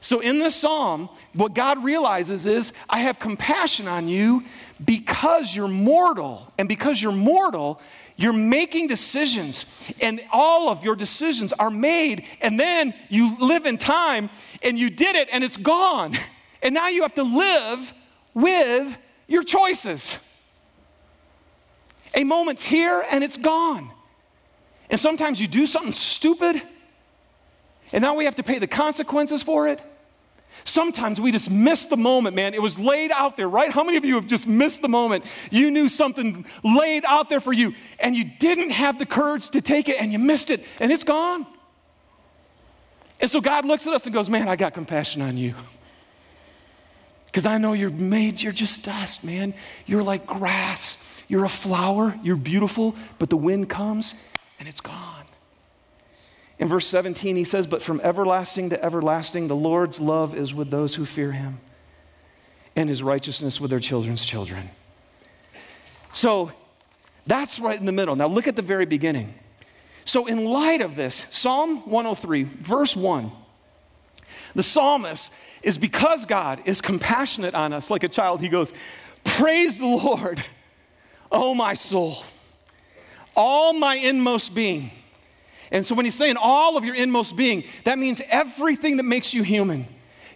So, 0.00 0.20
in 0.20 0.38
this 0.38 0.54
psalm, 0.54 1.08
what 1.32 1.54
God 1.54 1.82
realizes 1.82 2.46
is, 2.46 2.72
I 2.88 3.00
have 3.00 3.18
compassion 3.18 3.88
on 3.88 4.08
you 4.08 4.44
because 4.84 5.56
you're 5.56 5.68
mortal. 5.68 6.52
And 6.58 6.68
because 6.68 7.02
you're 7.02 7.12
mortal, 7.12 7.80
you're 8.16 8.32
making 8.32 8.88
decisions, 8.88 9.92
and 10.00 10.22
all 10.32 10.70
of 10.70 10.82
your 10.82 10.96
decisions 10.96 11.52
are 11.52 11.70
made, 11.70 12.24
and 12.40 12.58
then 12.58 12.94
you 13.10 13.36
live 13.38 13.66
in 13.66 13.76
time 13.76 14.30
and 14.62 14.78
you 14.78 14.88
did 14.88 15.16
it 15.16 15.28
and 15.32 15.44
it's 15.44 15.56
gone. 15.56 16.12
And 16.62 16.74
now 16.74 16.88
you 16.88 17.02
have 17.02 17.14
to 17.14 17.22
live 17.22 17.94
with 18.34 18.98
your 19.28 19.44
choices. 19.44 20.18
A 22.14 22.24
moment's 22.24 22.64
here 22.64 23.04
and 23.08 23.22
it's 23.22 23.36
gone. 23.36 23.88
And 24.90 24.98
sometimes 24.98 25.40
you 25.40 25.46
do 25.46 25.66
something 25.66 25.92
stupid, 25.92 26.60
and 27.92 28.02
now 28.02 28.16
we 28.16 28.24
have 28.24 28.36
to 28.36 28.42
pay 28.42 28.58
the 28.58 28.66
consequences 28.66 29.42
for 29.42 29.68
it. 29.68 29.80
Sometimes 30.64 31.20
we 31.20 31.32
just 31.32 31.50
miss 31.50 31.84
the 31.84 31.96
moment, 31.96 32.34
man. 32.34 32.54
It 32.54 32.62
was 32.62 32.78
laid 32.78 33.10
out 33.12 33.36
there, 33.36 33.48
right? 33.48 33.70
How 33.70 33.84
many 33.84 33.98
of 33.98 34.04
you 34.04 34.14
have 34.16 34.26
just 34.26 34.46
missed 34.46 34.82
the 34.82 34.88
moment? 34.88 35.24
You 35.50 35.70
knew 35.70 35.88
something 35.88 36.46
laid 36.64 37.04
out 37.06 37.28
there 37.28 37.40
for 37.40 37.52
you, 37.52 37.74
and 38.00 38.16
you 38.16 38.24
didn't 38.24 38.70
have 38.70 38.98
the 38.98 39.06
courage 39.06 39.50
to 39.50 39.60
take 39.60 39.88
it, 39.88 40.00
and 40.00 40.12
you 40.12 40.18
missed 40.18 40.50
it, 40.50 40.64
and 40.80 40.90
it's 40.90 41.04
gone. 41.04 41.46
And 43.20 43.30
so 43.30 43.40
God 43.40 43.64
looks 43.64 43.86
at 43.86 43.92
us 43.92 44.06
and 44.06 44.14
goes, 44.14 44.28
Man, 44.28 44.48
I 44.48 44.56
got 44.56 44.74
compassion 44.74 45.22
on 45.22 45.36
you. 45.36 45.54
Because 47.26 47.46
I 47.46 47.58
know 47.58 47.72
you're 47.72 47.90
made, 47.90 48.42
you're 48.42 48.52
just 48.52 48.84
dust, 48.84 49.24
man. 49.24 49.54
You're 49.84 50.02
like 50.02 50.26
grass. 50.26 51.22
You're 51.28 51.44
a 51.44 51.50
flower. 51.50 52.18
You're 52.22 52.36
beautiful, 52.36 52.94
but 53.18 53.30
the 53.30 53.36
wind 53.36 53.68
comes 53.68 54.14
and 54.58 54.66
it's 54.66 54.80
gone. 54.80 55.15
In 56.58 56.68
verse 56.68 56.86
17, 56.86 57.36
he 57.36 57.44
says, 57.44 57.66
But 57.66 57.82
from 57.82 58.00
everlasting 58.00 58.70
to 58.70 58.82
everlasting, 58.82 59.48
the 59.48 59.56
Lord's 59.56 60.00
love 60.00 60.34
is 60.34 60.54
with 60.54 60.70
those 60.70 60.94
who 60.94 61.04
fear 61.04 61.32
him, 61.32 61.60
and 62.74 62.88
his 62.88 63.02
righteousness 63.02 63.60
with 63.60 63.70
their 63.70 63.80
children's 63.80 64.24
children. 64.24 64.70
So 66.12 66.50
that's 67.26 67.58
right 67.58 67.78
in 67.78 67.86
the 67.86 67.92
middle. 67.92 68.16
Now 68.16 68.28
look 68.28 68.46
at 68.46 68.56
the 68.56 68.62
very 68.62 68.86
beginning. 68.86 69.34
So, 70.06 70.26
in 70.26 70.44
light 70.44 70.82
of 70.82 70.94
this, 70.94 71.26
Psalm 71.30 71.78
103, 71.90 72.44
verse 72.44 72.94
1, 72.94 73.30
the 74.54 74.62
psalmist 74.62 75.32
is 75.64 75.78
because 75.78 76.24
God 76.24 76.62
is 76.64 76.80
compassionate 76.80 77.56
on 77.56 77.72
us 77.72 77.90
like 77.90 78.04
a 78.04 78.08
child, 78.08 78.40
he 78.40 78.48
goes, 78.48 78.72
Praise 79.24 79.80
the 79.80 79.86
Lord, 79.86 80.40
oh 81.32 81.54
my 81.54 81.74
soul, 81.74 82.18
all 83.34 83.72
my 83.72 83.96
inmost 83.96 84.54
being. 84.54 84.92
And 85.70 85.84
so 85.84 85.94
when 85.94 86.04
he's 86.04 86.14
saying 86.14 86.36
all 86.40 86.76
of 86.76 86.84
your 86.84 86.94
inmost 86.94 87.36
being, 87.36 87.64
that 87.84 87.98
means 87.98 88.22
everything 88.28 88.98
that 88.98 89.02
makes 89.02 89.34
you 89.34 89.42
human. 89.42 89.86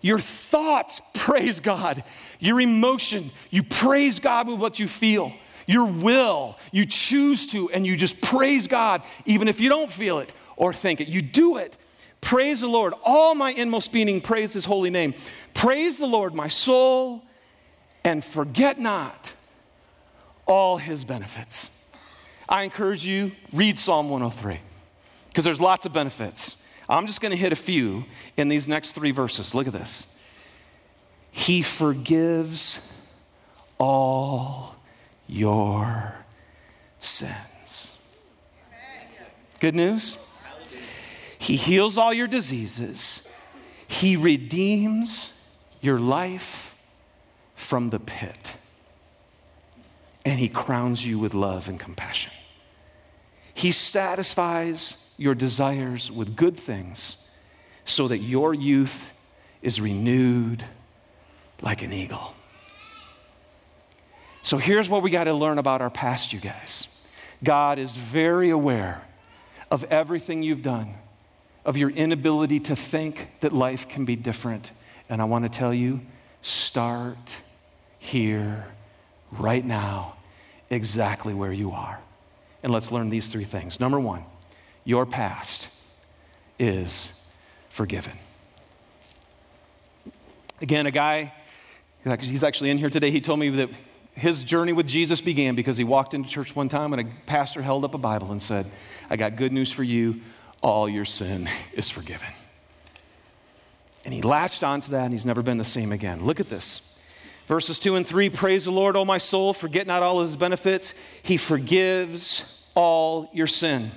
Your 0.01 0.19
thoughts 0.19 1.01
praise 1.15 1.61
God. 1.61 2.03
Your 2.39 2.61
emotion, 2.61 3.31
you 3.51 3.63
praise 3.63 4.19
God 4.19 4.49
with 4.49 4.59
what 4.59 4.79
you 4.79 4.89
feel. 4.89 5.33
Your 5.67 5.87
will, 5.87 6.59
you 6.73 6.85
choose 6.85 7.47
to, 7.49 7.71
and 7.71 7.87
you 7.87 7.97
just 7.97 8.21
praise 8.21 8.67
God, 8.67 9.03
even 9.27 9.47
if 9.47 9.61
you 9.61 9.69
don't 9.69 9.93
feel 9.93 10.19
it 10.19 10.33
or 10.57 10.73
think 10.73 11.01
it. 11.01 11.09
You 11.09 11.23
do 11.23 11.59
it. 11.59 11.77
Praise 12.21 12.61
the 12.61 12.69
Lord. 12.69 12.93
All 13.05 13.35
my 13.35 13.51
inmost 13.51 13.93
being, 13.93 14.21
praise 14.21 14.53
his 14.53 14.65
holy 14.65 14.91
name. 14.91 15.15
Praise 15.55 15.97
the 15.99 16.07
Lord, 16.07 16.35
my 16.35 16.49
soul, 16.49 17.23
and 18.05 18.25
forget 18.25 18.79
not 18.79 19.33
all 20.47 20.79
his 20.79 21.05
benefits. 21.05 21.93
I 22.49 22.65
encourage 22.65 23.05
you, 23.05 23.33
read 23.53 23.79
Psalm 23.79 24.11
103 24.11 24.70
because 25.31 25.45
there's 25.45 25.61
lots 25.61 25.87
of 25.87 25.93
benefits. 25.93 26.69
I'm 26.89 27.07
just 27.07 27.21
going 27.21 27.31
to 27.31 27.39
hit 27.39 27.53
a 27.53 27.57
few 27.57 28.05
in 28.37 28.49
these 28.49 28.69
next 28.69 28.93
three 28.93 29.13
verses. 29.13 29.55
Look 29.55 29.67
at 29.67 29.73
this. 29.73 30.23
He 31.31 31.63
forgives 31.63 33.07
all 33.79 34.75
your 35.29 36.17
sins. 36.99 38.03
Good 39.61 39.77
news? 39.77 40.19
He 41.39 41.57
heals 41.57 41.97
all 41.97 42.13
your 42.13 42.27
diseases. 42.27 43.35
He 43.87 44.17
redeems 44.17 45.55
your 45.81 46.01
life 46.01 46.77
from 47.55 47.91
the 47.91 48.01
pit. 48.01 48.57
And 50.27 50.41
He 50.41 50.49
crowns 50.49 51.07
you 51.07 51.19
with 51.19 51.35
love 51.35 51.69
and 51.69 51.79
compassion. 51.79 52.33
He 53.55 53.73
satisfies 53.73 55.10
your 55.21 55.35
desires 55.35 56.11
with 56.11 56.35
good 56.35 56.57
things 56.57 57.39
so 57.85 58.09
that 58.09 58.19
your 58.19 58.55
youth 58.55 59.13
is 59.61 59.81
renewed 59.81 60.65
like 61.61 61.83
an 61.83 61.93
eagle. 61.93 62.35
So 64.41 64.57
here's 64.57 64.89
what 64.89 65.03
we 65.03 65.11
got 65.11 65.25
to 65.25 65.35
learn 65.35 65.59
about 65.59 65.83
our 65.83 65.91
past, 65.91 66.33
you 66.33 66.41
guys. 66.41 67.07
God 67.45 67.79
is 67.79 67.97
very 67.97 68.49
aware 68.49 69.03
of 69.71 69.85
everything 69.85 70.43
you've 70.43 70.63
done, 70.63 70.95
of 71.67 71.77
your 71.77 71.91
inability 71.91 72.59
to 72.61 72.75
think 72.75 73.29
that 73.41 73.53
life 73.53 73.89
can 73.89 74.07
be 74.07 74.17
different. 74.17 74.73
And 75.11 75.21
I 75.21 75.27
want 75.27 75.45
to 75.45 75.51
tell 75.51 75.75
you 75.75 76.01
start 76.41 77.37
here, 77.99 78.67
right 79.31 79.65
now, 79.65 80.17
exactly 80.71 81.35
where 81.35 81.53
you 81.53 81.73
are. 81.73 82.01
And 82.63 82.73
let's 82.73 82.91
learn 82.91 83.11
these 83.11 83.29
three 83.29 83.45
things. 83.45 83.79
Number 83.79 84.01
one, 84.01 84.25
your 84.91 85.07
past 85.07 85.73
is 86.59 87.33
forgiven. 87.69 88.13
Again, 90.61 90.85
a 90.87 90.91
guy, 90.91 91.33
he's 92.21 92.43
actually 92.43 92.71
in 92.71 92.77
here 92.77 92.91
today, 92.91 93.13
he 93.13 93.21
told 93.21 93.39
me 93.39 93.51
that 93.51 93.71
his 94.15 94.43
journey 94.43 94.73
with 94.73 94.89
Jesus 94.89 95.21
began 95.21 95.55
because 95.55 95.77
he 95.77 95.85
walked 95.85 96.13
into 96.13 96.29
church 96.29 96.57
one 96.57 96.69
time 96.69 96.93
and 96.93 97.01
a 97.01 97.13
pastor 97.27 97.63
held 97.63 97.85
up 97.85 97.95
a 97.95 97.99
Bible 97.99 98.33
and 98.33 98.43
said, 98.43 98.67
I 99.09 99.17
got 99.17 99.37
good 99.37 99.53
news 99.53 99.71
for 99.71 99.85
you. 99.85 100.21
All 100.61 100.89
your 100.89 101.05
sin 101.05 101.49
is 101.73 101.89
forgiven. 101.89 102.29
And 104.05 104.13
he 104.13 104.23
latched 104.23 104.65
onto 104.65 104.91
that 104.91 105.05
and 105.05 105.13
he's 105.13 105.25
never 105.25 105.43
been 105.43 105.57
the 105.57 105.65
same 105.65 105.93
again. 105.93 106.25
Look 106.27 106.41
at 106.41 106.49
this. 106.49 107.01
Verses 107.47 107.79
2 107.79 107.95
and 107.95 108.07
3 108.07 108.29
Praise 108.29 108.65
the 108.65 108.73
Lord, 108.73 108.97
O 108.97 109.05
my 109.05 109.19
soul, 109.19 109.53
forget 109.53 109.87
not 109.87 110.03
all 110.03 110.21
his 110.21 110.35
benefits. 110.35 110.95
He 111.23 111.37
forgives 111.37 112.67
all 112.75 113.31
your 113.33 113.47
sin. 113.47 113.93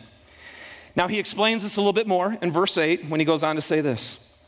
Now, 0.95 1.07
he 1.07 1.19
explains 1.19 1.63
this 1.63 1.77
a 1.77 1.79
little 1.79 1.93
bit 1.93 2.07
more 2.07 2.38
in 2.41 2.51
verse 2.51 2.77
8 2.77 3.05
when 3.05 3.19
he 3.19 3.25
goes 3.25 3.43
on 3.43 3.55
to 3.55 3.62
say 3.62 3.81
this 3.81 4.45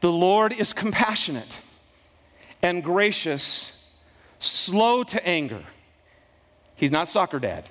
The 0.00 0.12
Lord 0.12 0.52
is 0.52 0.72
compassionate 0.72 1.60
and 2.62 2.82
gracious, 2.82 3.92
slow 4.40 5.04
to 5.04 5.26
anger. 5.26 5.62
He's 6.74 6.92
not 6.92 7.08
soccer 7.08 7.38
dad. 7.38 7.68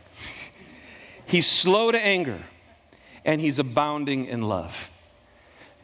he's 1.25 1.47
slow 1.47 1.91
to 1.91 2.05
anger, 2.05 2.39
and 3.25 3.41
he's 3.41 3.59
abounding 3.59 4.25
in 4.25 4.41
love. 4.41 4.89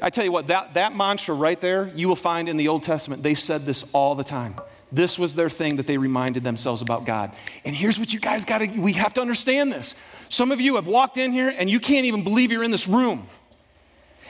I 0.01 0.09
tell 0.09 0.25
you 0.25 0.31
what, 0.31 0.47
that, 0.47 0.73
that 0.73 0.95
mantra 0.95 1.35
right 1.35 1.59
there, 1.59 1.91
you 1.93 2.07
will 2.07 2.15
find 2.15 2.49
in 2.49 2.57
the 2.57 2.67
Old 2.67 2.83
Testament. 2.83 3.21
They 3.21 3.35
said 3.35 3.61
this 3.61 3.89
all 3.93 4.15
the 4.15 4.23
time. 4.23 4.55
This 4.93 5.17
was 5.17 5.33
their 5.33 5.49
thing 5.49 5.77
that 5.77 5.87
they 5.87 5.97
reminded 5.97 6.43
themselves 6.43 6.83
about 6.83 7.03
God. 7.03 7.31
And 7.65 7.75
here's 7.75 7.97
what 7.97 8.13
you 8.13 8.19
guys 8.19 8.45
got 8.45 8.59
to, 8.59 8.67
we 8.67 8.93
have 8.93 9.15
to 9.15 9.21
understand 9.21 9.71
this. 9.71 9.95
Some 10.29 10.51
of 10.51 10.61
you 10.61 10.75
have 10.75 10.85
walked 10.85 11.17
in 11.17 11.31
here 11.31 11.51
and 11.57 11.67
you 11.67 11.79
can't 11.79 12.05
even 12.05 12.23
believe 12.23 12.51
you're 12.51 12.63
in 12.63 12.69
this 12.69 12.87
room. 12.87 13.27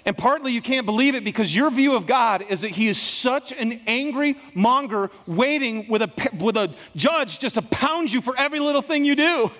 And 0.05 0.17
partly 0.17 0.53
you 0.53 0.61
can't 0.61 0.85
believe 0.85 1.15
it 1.15 1.25
because 1.25 1.53
your 1.53 1.69
view 1.69 1.97
of 1.97 2.07
God 2.07 2.43
is 2.49 2.61
that 2.61 2.71
He 2.71 2.87
is 2.87 2.99
such 2.99 3.51
an 3.51 3.81
angry 3.87 4.35
monger 4.53 5.11
waiting 5.27 5.85
with 5.89 6.01
a, 6.01 6.29
with 6.39 6.55
a 6.55 6.73
judge 6.95 7.39
just 7.39 7.55
to 7.55 7.61
pound 7.61 8.11
you 8.11 8.21
for 8.21 8.33
every 8.37 8.61
little 8.61 8.81
thing 8.81 9.03
you 9.03 9.17
do. 9.17 9.51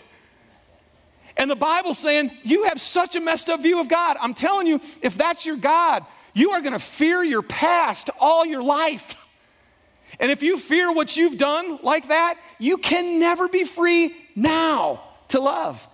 And 1.36 1.50
the 1.50 1.56
Bible's 1.56 2.00
saying 2.00 2.32
you 2.44 2.66
have 2.66 2.80
such 2.80 3.18
a 3.18 3.20
messed 3.20 3.50
up 3.50 3.62
view 3.62 3.82
of 3.82 3.90
God. 3.90 4.16
I'm 4.22 4.34
telling 4.34 4.68
you, 4.68 4.80
if 5.02 5.18
that's 5.18 5.46
your 5.46 5.58
God, 5.58 6.06
you 6.34 6.52
are 6.52 6.62
going 6.62 6.74
to 6.74 6.80
fear 6.80 7.24
your 7.24 7.42
past 7.42 8.10
all 8.22 8.46
your 8.46 8.64
life. 8.64 9.18
And 10.20 10.32
if 10.32 10.44
you 10.44 10.58
fear 10.58 10.92
what 10.92 11.18
you've 11.18 11.38
done 11.38 11.80
like 11.84 12.10
that, 12.10 12.40
you 12.60 12.78
can 12.78 13.20
never 13.20 13.48
be 13.48 13.64
free 13.64 14.16
now 14.36 15.02
to 15.30 15.40
love. 15.40 15.88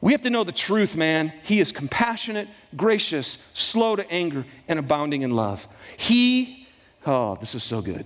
We 0.00 0.12
have 0.12 0.22
to 0.22 0.30
know 0.30 0.44
the 0.44 0.52
truth, 0.52 0.96
man. 0.96 1.32
He 1.42 1.60
is 1.60 1.72
compassionate, 1.72 2.48
gracious, 2.76 3.26
slow 3.54 3.96
to 3.96 4.10
anger, 4.10 4.44
and 4.68 4.78
abounding 4.78 5.22
in 5.22 5.30
love. 5.30 5.66
He, 5.96 6.68
oh, 7.06 7.36
this 7.36 7.54
is 7.54 7.62
so 7.62 7.80
good. 7.80 8.04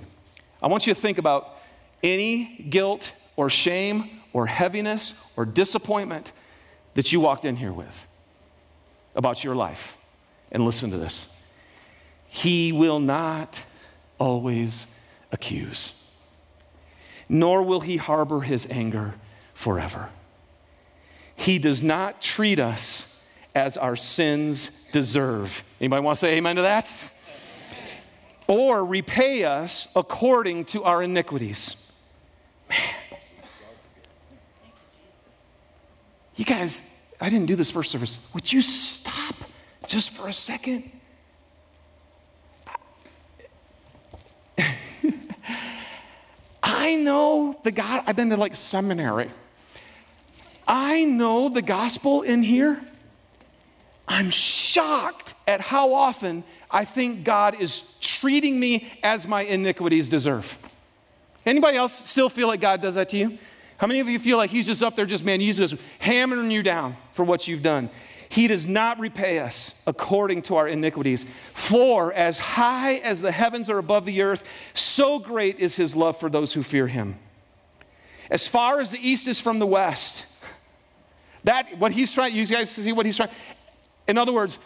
I 0.62 0.68
want 0.68 0.86
you 0.86 0.94
to 0.94 1.00
think 1.00 1.18
about 1.18 1.56
any 2.02 2.66
guilt 2.68 3.12
or 3.36 3.50
shame 3.50 4.08
or 4.32 4.46
heaviness 4.46 5.32
or 5.36 5.44
disappointment 5.44 6.32
that 6.94 7.12
you 7.12 7.20
walked 7.20 7.44
in 7.44 7.56
here 7.56 7.72
with 7.72 8.06
about 9.14 9.42
your 9.42 9.54
life. 9.54 9.96
And 10.52 10.64
listen 10.64 10.90
to 10.90 10.98
this 10.98 11.44
He 12.26 12.72
will 12.72 13.00
not 13.00 13.62
always 14.18 14.99
accuse, 15.32 16.16
nor 17.28 17.62
will 17.62 17.80
he 17.80 17.96
harbor 17.96 18.40
his 18.40 18.66
anger 18.70 19.14
forever. 19.54 20.10
He 21.36 21.58
does 21.58 21.82
not 21.82 22.20
treat 22.20 22.58
us 22.58 23.26
as 23.54 23.76
our 23.76 23.96
sins 23.96 24.88
deserve. 24.92 25.64
Anybody 25.80 26.02
want 26.02 26.16
to 26.16 26.20
say 26.20 26.36
amen 26.36 26.56
to 26.56 26.62
that? 26.62 27.12
Or 28.46 28.84
repay 28.84 29.44
us 29.44 29.90
according 29.94 30.66
to 30.66 30.84
our 30.84 31.02
iniquities. 31.02 31.98
Man. 32.68 32.78
You 36.36 36.44
guys, 36.44 36.98
I 37.20 37.28
didn't 37.28 37.46
do 37.46 37.56
this 37.56 37.70
first 37.70 37.90
service. 37.90 38.30
Would 38.34 38.50
you 38.50 38.62
stop 38.62 39.34
just 39.86 40.10
for 40.10 40.26
a 40.26 40.32
second? 40.32 40.90
The 47.64 47.72
God, 47.72 48.04
I've 48.06 48.16
been 48.16 48.30
to 48.30 48.36
like 48.36 48.54
seminary. 48.54 49.28
I 50.66 51.04
know 51.04 51.48
the 51.48 51.62
gospel 51.62 52.22
in 52.22 52.42
here. 52.42 52.80
I'm 54.06 54.30
shocked 54.30 55.34
at 55.46 55.60
how 55.60 55.94
often 55.94 56.44
I 56.70 56.84
think 56.84 57.24
God 57.24 57.60
is 57.60 57.96
treating 58.00 58.58
me 58.58 58.90
as 59.02 59.26
my 59.26 59.42
iniquities 59.42 60.08
deserve. 60.08 60.58
Anybody 61.46 61.76
else 61.76 62.08
still 62.08 62.28
feel 62.28 62.48
like 62.48 62.60
God 62.60 62.80
does 62.80 62.96
that 62.96 63.08
to 63.10 63.16
you? 63.16 63.38
How 63.78 63.86
many 63.86 64.00
of 64.00 64.08
you 64.08 64.18
feel 64.18 64.36
like 64.36 64.50
He's 64.50 64.66
just 64.66 64.82
up 64.82 64.94
there, 64.94 65.06
just 65.06 65.24
man, 65.24 65.40
He's 65.40 65.58
just 65.58 65.74
hammering 65.98 66.50
you 66.50 66.62
down 66.62 66.96
for 67.12 67.24
what 67.24 67.48
you've 67.48 67.62
done? 67.62 67.88
He 68.28 68.46
does 68.46 68.68
not 68.68 69.00
repay 69.00 69.40
us 69.40 69.82
according 69.86 70.42
to 70.42 70.56
our 70.56 70.68
iniquities. 70.68 71.24
For 71.54 72.12
as 72.12 72.38
high 72.38 72.94
as 72.96 73.22
the 73.22 73.32
heavens 73.32 73.68
are 73.68 73.78
above 73.78 74.06
the 74.06 74.22
earth, 74.22 74.44
so 74.72 75.18
great 75.18 75.58
is 75.58 75.76
His 75.76 75.96
love 75.96 76.16
for 76.16 76.30
those 76.30 76.52
who 76.52 76.62
fear 76.62 76.86
Him. 76.86 77.16
As 78.30 78.46
far 78.46 78.80
as 78.80 78.92
the 78.92 78.98
east 78.98 79.26
is 79.26 79.40
from 79.40 79.58
the 79.58 79.66
west, 79.66 80.26
that 81.44 81.78
what 81.78 81.92
He's 81.92 82.12
trying, 82.12 82.34
you 82.34 82.46
guys 82.46 82.70
see 82.70 82.92
what 82.92 83.06
He's 83.06 83.16
trying. 83.16 83.30
In 84.06 84.18
other 84.18 84.32
words, 84.32 84.58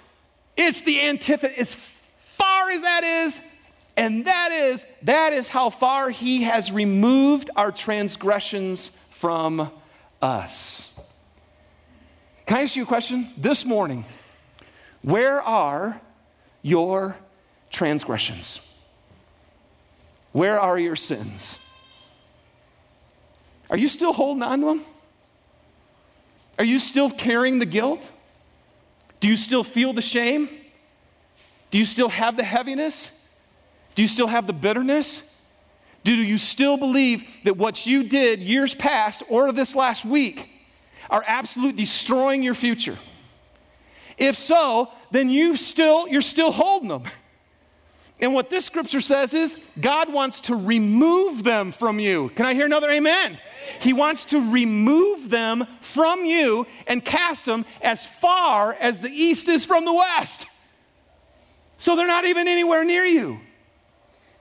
it's 0.56 0.82
the 0.82 1.00
antithesis. 1.00 1.58
As 1.58 1.74
far 2.36 2.70
as 2.70 2.82
that 2.82 3.04
is, 3.04 3.40
and 3.96 4.24
that 4.26 4.50
is, 4.52 4.86
that 5.02 5.32
is 5.32 5.48
how 5.48 5.70
far 5.70 6.10
he 6.10 6.42
has 6.42 6.72
removed 6.72 7.50
our 7.54 7.70
transgressions 7.70 8.88
from 8.88 9.70
us. 10.20 11.12
Can 12.46 12.58
I 12.58 12.62
ask 12.62 12.76
you 12.76 12.82
a 12.82 12.86
question? 12.86 13.28
This 13.36 13.64
morning, 13.64 14.04
where 15.02 15.40
are 15.40 16.00
your 16.62 17.16
transgressions? 17.70 18.60
Where 20.32 20.58
are 20.58 20.78
your 20.78 20.96
sins? 20.96 21.63
Are 23.70 23.78
you 23.78 23.88
still 23.88 24.12
holding 24.12 24.42
on 24.42 24.60
to 24.60 24.66
them? 24.66 24.80
Are 26.58 26.64
you 26.64 26.78
still 26.78 27.10
carrying 27.10 27.58
the 27.58 27.66
guilt? 27.66 28.10
Do 29.20 29.28
you 29.28 29.36
still 29.36 29.64
feel 29.64 29.92
the 29.92 30.02
shame? 30.02 30.48
Do 31.70 31.78
you 31.78 31.84
still 31.84 32.08
have 32.08 32.36
the 32.36 32.44
heaviness? 32.44 33.28
Do 33.94 34.02
you 34.02 34.08
still 34.08 34.26
have 34.26 34.46
the 34.46 34.52
bitterness? 34.52 35.30
Do 36.04 36.14
you 36.14 36.38
still 36.38 36.76
believe 36.76 37.40
that 37.44 37.56
what 37.56 37.86
you 37.86 38.04
did 38.04 38.42
years 38.42 38.74
past 38.74 39.22
or 39.28 39.50
this 39.52 39.74
last 39.74 40.04
week 40.04 40.50
are 41.08 41.24
absolute 41.26 41.76
destroying 41.76 42.42
your 42.42 42.54
future? 42.54 42.96
If 44.18 44.36
so, 44.36 44.92
then 45.10 45.30
you 45.30 45.56
still 45.56 46.06
you're 46.06 46.22
still 46.22 46.52
holding 46.52 46.88
them. 46.88 47.04
And 48.20 48.32
what 48.32 48.48
this 48.48 48.64
scripture 48.64 49.00
says 49.00 49.34
is 49.34 49.58
God 49.80 50.12
wants 50.12 50.42
to 50.42 50.54
remove 50.54 51.42
them 51.42 51.72
from 51.72 51.98
you. 51.98 52.30
Can 52.30 52.46
I 52.46 52.54
hear 52.54 52.66
another 52.66 52.90
amen? 52.90 53.38
He 53.80 53.92
wants 53.92 54.26
to 54.26 54.50
remove 54.50 55.30
them 55.30 55.66
from 55.80 56.24
you 56.24 56.66
and 56.86 57.04
cast 57.04 57.46
them 57.46 57.64
as 57.82 58.06
far 58.06 58.74
as 58.74 59.00
the 59.00 59.10
east 59.10 59.48
is 59.48 59.64
from 59.64 59.84
the 59.84 59.92
west. 59.92 60.46
So 61.76 61.96
they're 61.96 62.06
not 62.06 62.24
even 62.24 62.46
anywhere 62.46 62.84
near 62.84 63.04
you. 63.04 63.40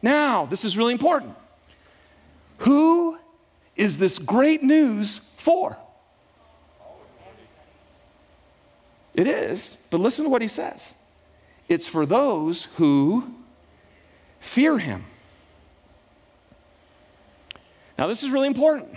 Now, 0.02 0.46
this 0.46 0.66
is 0.66 0.78
really 0.78 0.94
important. 0.94 1.36
Who 2.60 3.18
is 3.76 3.98
this 3.98 4.20
great 4.20 4.62
news 4.62 5.18
for? 5.38 5.78
It 9.14 9.28
is, 9.28 9.88
but 9.92 10.00
listen 10.00 10.26
to 10.26 10.30
what 10.30 10.42
he 10.42 10.48
says. 10.48 10.96
It's 11.70 11.88
for 11.88 12.06
those 12.06 12.66
who 12.76 13.34
fear 14.44 14.78
him. 14.78 15.06
Now, 17.98 18.08
this 18.08 18.24
is 18.24 18.30
really 18.30 18.48
important 18.48 18.90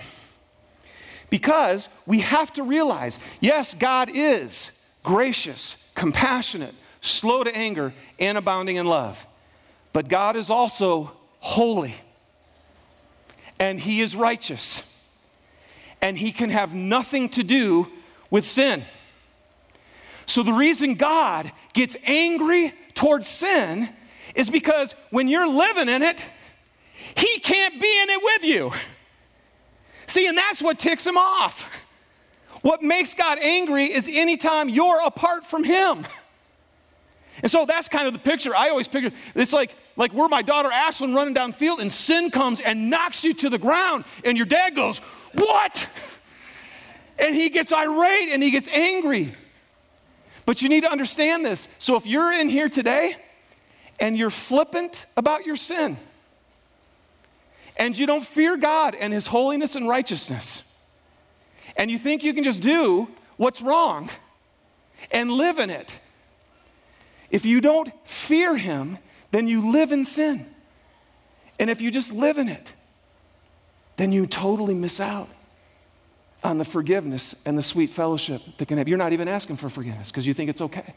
because 1.31 1.89
we 2.07 2.21
have 2.21 2.53
to 2.55 2.63
realize 2.63 3.19
yes, 3.41 3.75
God 3.75 4.11
is 4.13 4.73
gracious, 5.03 5.91
compassionate, 5.95 6.75
slow 7.01 7.45
to 7.45 7.57
anger, 7.57 7.95
and 8.19 8.37
abounding 8.37 8.77
in 8.77 8.87
love. 8.87 9.25
But 9.93 10.09
God 10.09 10.35
is 10.35 10.51
also 10.51 11.13
holy, 11.41 11.95
and 13.61 13.79
He 13.79 14.01
is 14.01 14.17
righteous, 14.17 15.07
and 16.03 16.19
He 16.19 16.33
can 16.33 16.51
have 16.51 16.75
nothing 16.75 17.29
to 17.31 17.45
do 17.45 17.89
with 18.31 18.45
sin. 18.45 18.83
So, 20.27 20.43
the 20.43 20.53
reason 20.53 20.95
God 20.95 21.53
gets 21.73 21.97
angry 22.05 22.75
towards 22.95 23.29
sin 23.29 23.89
is 24.37 24.51
because 24.51 24.95
when 25.11 25.27
you're 25.27 25.49
living 25.49 25.89
in 25.89 26.03
it, 26.03 26.25
He 27.17 27.41
can't 27.41 27.81
be 27.81 28.01
in 28.03 28.11
it 28.11 28.21
with 28.23 28.45
you. 28.45 28.73
See, 30.07 30.29
and 30.29 30.39
that's 30.39 30.63
what 30.63 30.79
ticks 30.79 31.07
Him 31.07 31.17
off. 31.17 31.85
What 32.63 32.83
makes 32.83 33.15
God 33.15 33.39
angry 33.41 33.85
is 33.85 34.09
anytime 34.13 34.69
you're 34.69 35.05
apart 35.05 35.45
from 35.45 35.65
Him. 35.65 36.07
And 37.43 37.51
so 37.51 37.67
that's 37.67 37.89
kind 37.89 38.07
of 38.07 38.13
the 38.13 38.19
picture. 38.19 38.57
I 38.57 38.71
always 38.71 38.89
picture 38.89 39.11
it's 39.35 39.53
like, 39.53 39.75
like 39.97 40.13
we're 40.13 40.29
my 40.29 40.43
daughter 40.43 40.71
Ashlyn 40.71 41.15
running 41.15 41.35
down 41.35 41.51
the 41.51 41.57
field 41.57 41.81
and 41.81 41.93
sin 41.93 42.31
comes 42.31 42.61
and 42.61 42.89
knocks 42.89 43.25
you 43.25 43.35
to 43.35 43.51
the 43.51 43.59
ground, 43.59 44.05
and 44.25 44.37
your 44.37 44.47
dad 44.47 44.75
goes, 44.75 44.99
What? 45.33 45.89
And 47.19 47.35
he 47.35 47.49
gets 47.49 47.73
irate 47.73 48.29
and 48.31 48.43
he 48.43 48.51
gets 48.51 48.69
angry. 48.69 49.33
But 50.45 50.63
you 50.63 50.69
need 50.69 50.85
to 50.85 50.91
understand 50.91 51.45
this. 51.45 51.67
So 51.79 51.97
if 51.97 52.07
you're 52.07 52.33
in 52.33 52.49
here 52.49 52.69
today 52.69 53.17
and 53.99 54.17
you're 54.17 54.31
flippant 54.31 55.07
about 55.17 55.47
your 55.47 55.57
sin, 55.57 55.97
and 57.79 57.97
you 57.97 58.07
don't 58.07 58.25
fear 58.25 58.57
God 58.57 58.95
and 58.95 59.13
his 59.13 59.27
holiness 59.27 59.75
and 59.75 59.89
righteousness, 59.89 60.85
and 61.77 61.91
you 61.91 61.99
think 61.99 62.25
you 62.25 62.35
can 62.35 62.45
just 62.45 62.63
do 62.63 63.09
what's 63.37 63.61
wrong 63.61 64.09
and 65.11 65.31
live 65.31 65.59
in 65.59 65.71
it 65.71 65.99
if 67.31 67.45
you 67.45 67.61
don't 67.61 67.93
fear 68.07 68.57
Him, 68.57 68.99
then 69.31 69.49
you 69.49 69.71
live 69.73 69.93
in 69.93 70.05
sin. 70.05 70.47
And 71.59 71.71
if 71.71 71.81
you 71.81 71.91
just 71.91 72.13
live 72.13 72.39
in 72.39 72.49
it, 72.49 72.75
then 73.97 74.13
you 74.13 74.27
totally 74.27 74.75
miss 74.75 75.01
out 75.01 75.29
on 76.45 76.59
the 76.59 76.65
forgiveness 76.65 77.35
and 77.47 77.57
the 77.57 77.63
sweet 77.63 77.91
fellowship 77.91 78.43
that 78.59 78.69
can 78.69 78.79
have. 78.79 78.89
You're 78.89 78.99
not 78.99 79.13
even 79.13 79.27
asking 79.27 79.57
for 79.57 79.69
forgiveness 79.69 80.11
because 80.11 80.27
you 80.27 80.35
think 80.35 80.51
it's 80.51 80.61
okay. 80.63 80.95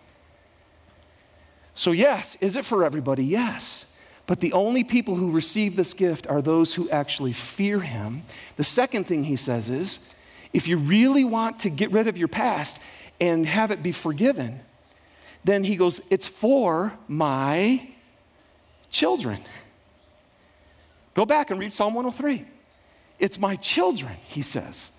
So, 1.74 1.92
yes, 1.92 2.36
is 2.42 2.56
it 2.56 2.66
for 2.66 2.84
everybody? 2.84 3.24
Yes. 3.24 3.98
But 4.26 4.42
the 4.42 4.54
only 4.54 4.84
people 4.84 5.16
who 5.16 5.32
receive 5.32 5.76
this 5.76 5.94
gift 5.94 6.28
are 6.28 6.42
those 6.42 6.76
who 6.76 6.90
actually 6.90 7.34
fear 7.34 7.80
Him. 7.80 8.24
The 8.58 8.64
second 8.64 9.06
thing 9.06 9.24
he 9.24 9.36
says 9.36 9.70
is 9.70 10.16
if 10.54 10.68
you 10.68 10.78
really 10.78 11.24
want 11.24 11.60
to 11.60 11.70
get 11.70 11.92
rid 11.92 12.08
of 12.08 12.18
your 12.18 12.28
past 12.28 12.80
and 13.20 13.46
have 13.46 13.72
it 13.72 13.82
be 13.82 13.92
forgiven, 13.92 14.60
then 15.44 15.64
he 15.64 15.76
goes, 15.76 16.02
It's 16.10 16.28
for 16.28 16.94
my 17.08 17.90
children. 18.92 19.40
Go 21.14 21.26
back 21.26 21.50
and 21.50 21.60
read 21.60 21.74
Psalm 21.74 21.94
103. 21.96 22.46
It's 23.20 23.40
my 23.40 23.56
children, 23.56 24.14
he 24.28 24.42
says, 24.42 24.92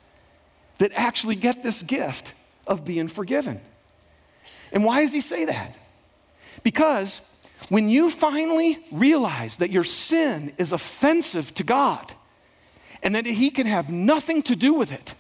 that 0.79 0.93
actually 0.95 1.37
get 1.37 1.63
this 1.63 1.83
gift 1.83 2.35
of 2.67 2.85
being 2.85 3.09
forgiven. 3.09 3.61
And 4.73 4.85
why 4.85 5.01
does 5.01 5.13
he 5.13 5.21
say 5.21 5.47
that? 5.47 5.77
Because 6.63 7.21
when 7.69 7.89
you 7.89 8.11
finally 8.11 8.79
realize 8.91 9.59
that 9.59 9.71
your 9.71 9.85
sin 9.85 10.53
is 10.59 10.73
offensive 10.73 11.55
to 11.55 11.65
God 11.65 12.13
and 13.03 13.15
that 13.15 13.27
he 13.27 13.51
can 13.51 13.67
have 13.67 13.91
nothing 13.91 14.43
to 14.43 14.57
do 14.57 14.75
with 14.75 14.93
it, 14.93 15.15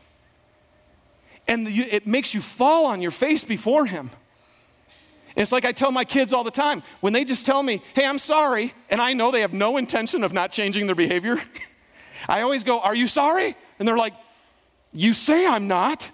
and 1.48 1.66
it 1.66 2.07
makes 2.07 2.35
you 2.35 2.40
fall 2.40 2.87
on 2.87 3.03
your 3.03 3.11
face 3.11 3.44
before 3.44 3.87
him 3.87 4.11
it's 5.37 5.53
like 5.53 5.64
I 5.64 5.72
tell 5.72 5.92
my 5.92 6.05
kids 6.05 6.33
all 6.33 6.44
the 6.44 6.50
time 6.50 6.83
when 7.00 7.12
they 7.12 7.24
just 7.24 7.46
tell 7.46 7.62
me, 7.62 7.83
hey, 7.94 8.05
I'm 8.07 8.18
sorry, 8.18 8.74
and 8.88 9.00
I 9.00 9.12
know 9.12 9.31
they 9.31 9.40
have 9.42 9.53
no 9.53 9.76
intention 9.76 10.24
of 10.24 10.33
not 10.33 10.50
changing 10.50 10.87
their 10.87 10.94
behavior. 10.94 11.38
I 12.29 12.42
always 12.42 12.64
go, 12.64 12.81
Are 12.81 12.94
you 12.94 13.07
sorry? 13.07 13.57
And 13.79 13.88
they're 13.88 13.96
like, 13.96 14.14
You 14.92 15.12
say 15.12 15.46
I'm 15.46 15.68
not. 15.68 16.11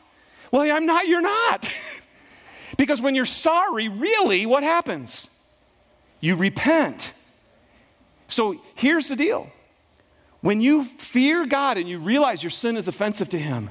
Well, 0.53 0.71
I'm 0.71 0.87
not, 0.87 1.09
you're 1.09 1.23
not. 1.23 1.69
because 2.77 3.01
when 3.01 3.15
you're 3.15 3.25
sorry, 3.25 3.89
really, 3.89 4.47
what 4.47 4.63
happens? 4.63 5.31
You 6.21 6.37
repent. 6.37 7.15
So 8.29 8.57
here's 8.75 9.09
the 9.09 9.17
deal 9.17 9.51
when 10.41 10.61
you 10.61 10.85
fear 10.85 11.47
God 11.47 11.77
and 11.77 11.89
you 11.89 11.99
realize 11.99 12.43
your 12.43 12.51
sin 12.51 12.77
is 12.77 12.89
offensive 12.89 13.29
to 13.31 13.39
Him, 13.39 13.71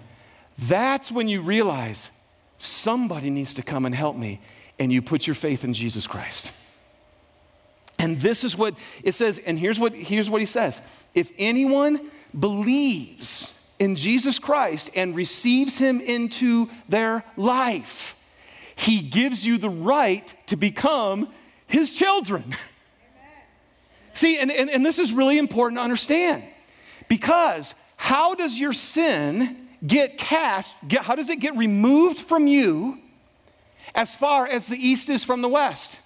that's 0.58 1.12
when 1.12 1.28
you 1.28 1.41
realize 1.41 2.12
somebody 2.58 3.30
needs 3.30 3.54
to 3.56 3.63
come 3.63 3.86
and 3.86 3.94
help 3.94 4.15
me 4.15 4.41
and 4.80 4.91
you 4.91 5.02
put 5.02 5.28
your 5.28 5.36
faith 5.36 5.63
in 5.63 5.74
Jesus 5.74 6.08
Christ. 6.08 6.54
And 7.98 8.18
this 8.18 8.44
is 8.44 8.58
what 8.58 8.76
it 9.04 9.13
says, 9.13 9.39
and 9.39 9.58
here's 9.58 9.80
what, 9.80 9.94
here's 9.94 10.30
what 10.30 10.41
he 10.41 10.46
says 10.46 10.82
if 11.13 11.32
anyone 11.38 12.12
believes 12.38 13.52
in 13.80 13.96
Jesus 13.96 14.39
Christ 14.39 14.89
and 14.96 15.15
receives 15.15 15.78
him 15.78 16.02
into 16.02 16.70
their 16.89 17.24
life, 17.38 18.14
he 18.75 19.01
gives 19.01 19.45
you 19.45 19.57
the 19.57 19.69
right 19.69 20.33
to 20.47 20.55
become 20.55 21.29
his 21.67 21.93
children. 21.93 22.43
Amen. 22.43 22.57
See, 24.13 24.38
and, 24.39 24.51
and, 24.51 24.69
and 24.69 24.85
this 24.85 24.99
is 24.99 25.13
really 25.13 25.38
important 25.38 25.79
to 25.79 25.83
understand 25.83 26.43
because 27.07 27.73
how 27.97 28.35
does 28.35 28.59
your 28.59 28.73
sin 28.73 29.57
get 29.85 30.17
cast? 30.17 30.75
Get, 30.88 31.03
how 31.03 31.15
does 31.15 31.29
it 31.29 31.39
get 31.39 31.55
removed 31.55 32.19
from 32.19 32.47
you 32.47 32.99
as 33.93 34.15
far 34.15 34.47
as 34.47 34.67
the 34.67 34.77
east 34.77 35.09
is 35.09 35.23
from 35.23 35.41
the 35.41 35.49
west? 35.49 36.01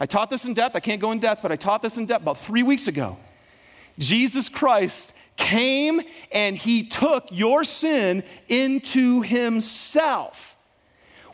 I 0.00 0.06
taught 0.06 0.30
this 0.30 0.44
in 0.44 0.54
depth. 0.54 0.76
I 0.76 0.80
can't 0.80 1.00
go 1.00 1.10
in 1.12 1.18
depth, 1.18 1.42
but 1.42 1.50
I 1.50 1.56
taught 1.56 1.82
this 1.82 1.96
in 1.96 2.06
depth 2.06 2.22
about 2.22 2.38
three 2.38 2.62
weeks 2.62 2.86
ago. 2.86 3.16
Jesus 3.98 4.48
Christ 4.48 5.12
came 5.36 6.00
and 6.30 6.56
he 6.56 6.84
took 6.84 7.26
your 7.30 7.64
sin 7.64 8.22
into 8.48 9.22
himself. 9.22 10.56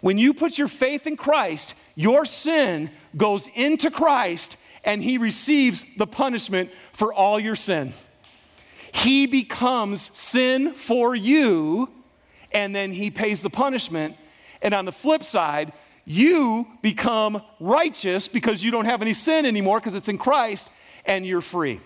When 0.05 0.19
you 0.19 0.35
put 0.35 0.59
your 0.59 0.69
faith 0.69 1.07
in 1.07 1.17
Christ, 1.17 1.75
your 1.95 2.27
sin 2.27 2.91
goes 3.17 3.49
into 3.55 3.91
Christ 3.91 4.59
and 4.85 5.03
he 5.03 5.17
receives 5.17 5.83
the 5.97 6.07
punishment 6.07 6.71
for 6.93 7.15
all 7.15 7.41
your 7.41 7.57
sin. 7.57 7.95
He 8.93 9.25
becomes 9.25 10.11
sin 10.13 10.73
for 10.73 11.17
you 11.17 11.89
and 12.53 12.77
then 12.77 12.93
he 12.93 13.11
pays 13.11 13.41
the 13.41 13.49
punishment. 13.49 14.15
And 14.61 14.75
on 14.75 14.85
the 14.85 14.93
flip 14.93 15.25
side, 15.25 15.73
you 16.05 16.69
become 16.83 17.41
righteous 17.59 18.29
because 18.29 18.63
you 18.63 18.71
don't 18.71 18.85
have 18.85 19.01
any 19.01 19.15
sin 19.15 19.47
anymore 19.47 19.81
because 19.81 19.95
it's 19.95 20.11
in 20.11 20.19
Christ 20.19 20.71
and 21.07 21.25
you're 21.25 21.41
free. 21.41 21.81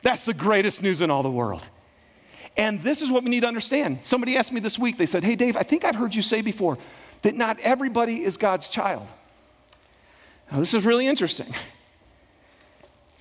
That's 0.00 0.24
the 0.24 0.32
greatest 0.32 0.82
news 0.82 1.02
in 1.02 1.10
all 1.10 1.22
the 1.22 1.30
world. 1.30 1.68
And 2.56 2.80
this 2.80 3.00
is 3.00 3.10
what 3.10 3.24
we 3.24 3.30
need 3.30 3.40
to 3.40 3.48
understand. 3.48 3.98
Somebody 4.02 4.36
asked 4.36 4.52
me 4.52 4.60
this 4.60 4.78
week, 4.78 4.98
they 4.98 5.06
said, 5.06 5.24
Hey, 5.24 5.36
Dave, 5.36 5.56
I 5.56 5.62
think 5.62 5.84
I've 5.84 5.96
heard 5.96 6.14
you 6.14 6.22
say 6.22 6.42
before 6.42 6.78
that 7.22 7.34
not 7.34 7.58
everybody 7.60 8.22
is 8.22 8.36
God's 8.36 8.68
child. 8.68 9.06
Now, 10.50 10.58
this 10.58 10.74
is 10.74 10.84
really 10.84 11.06
interesting. 11.06 11.52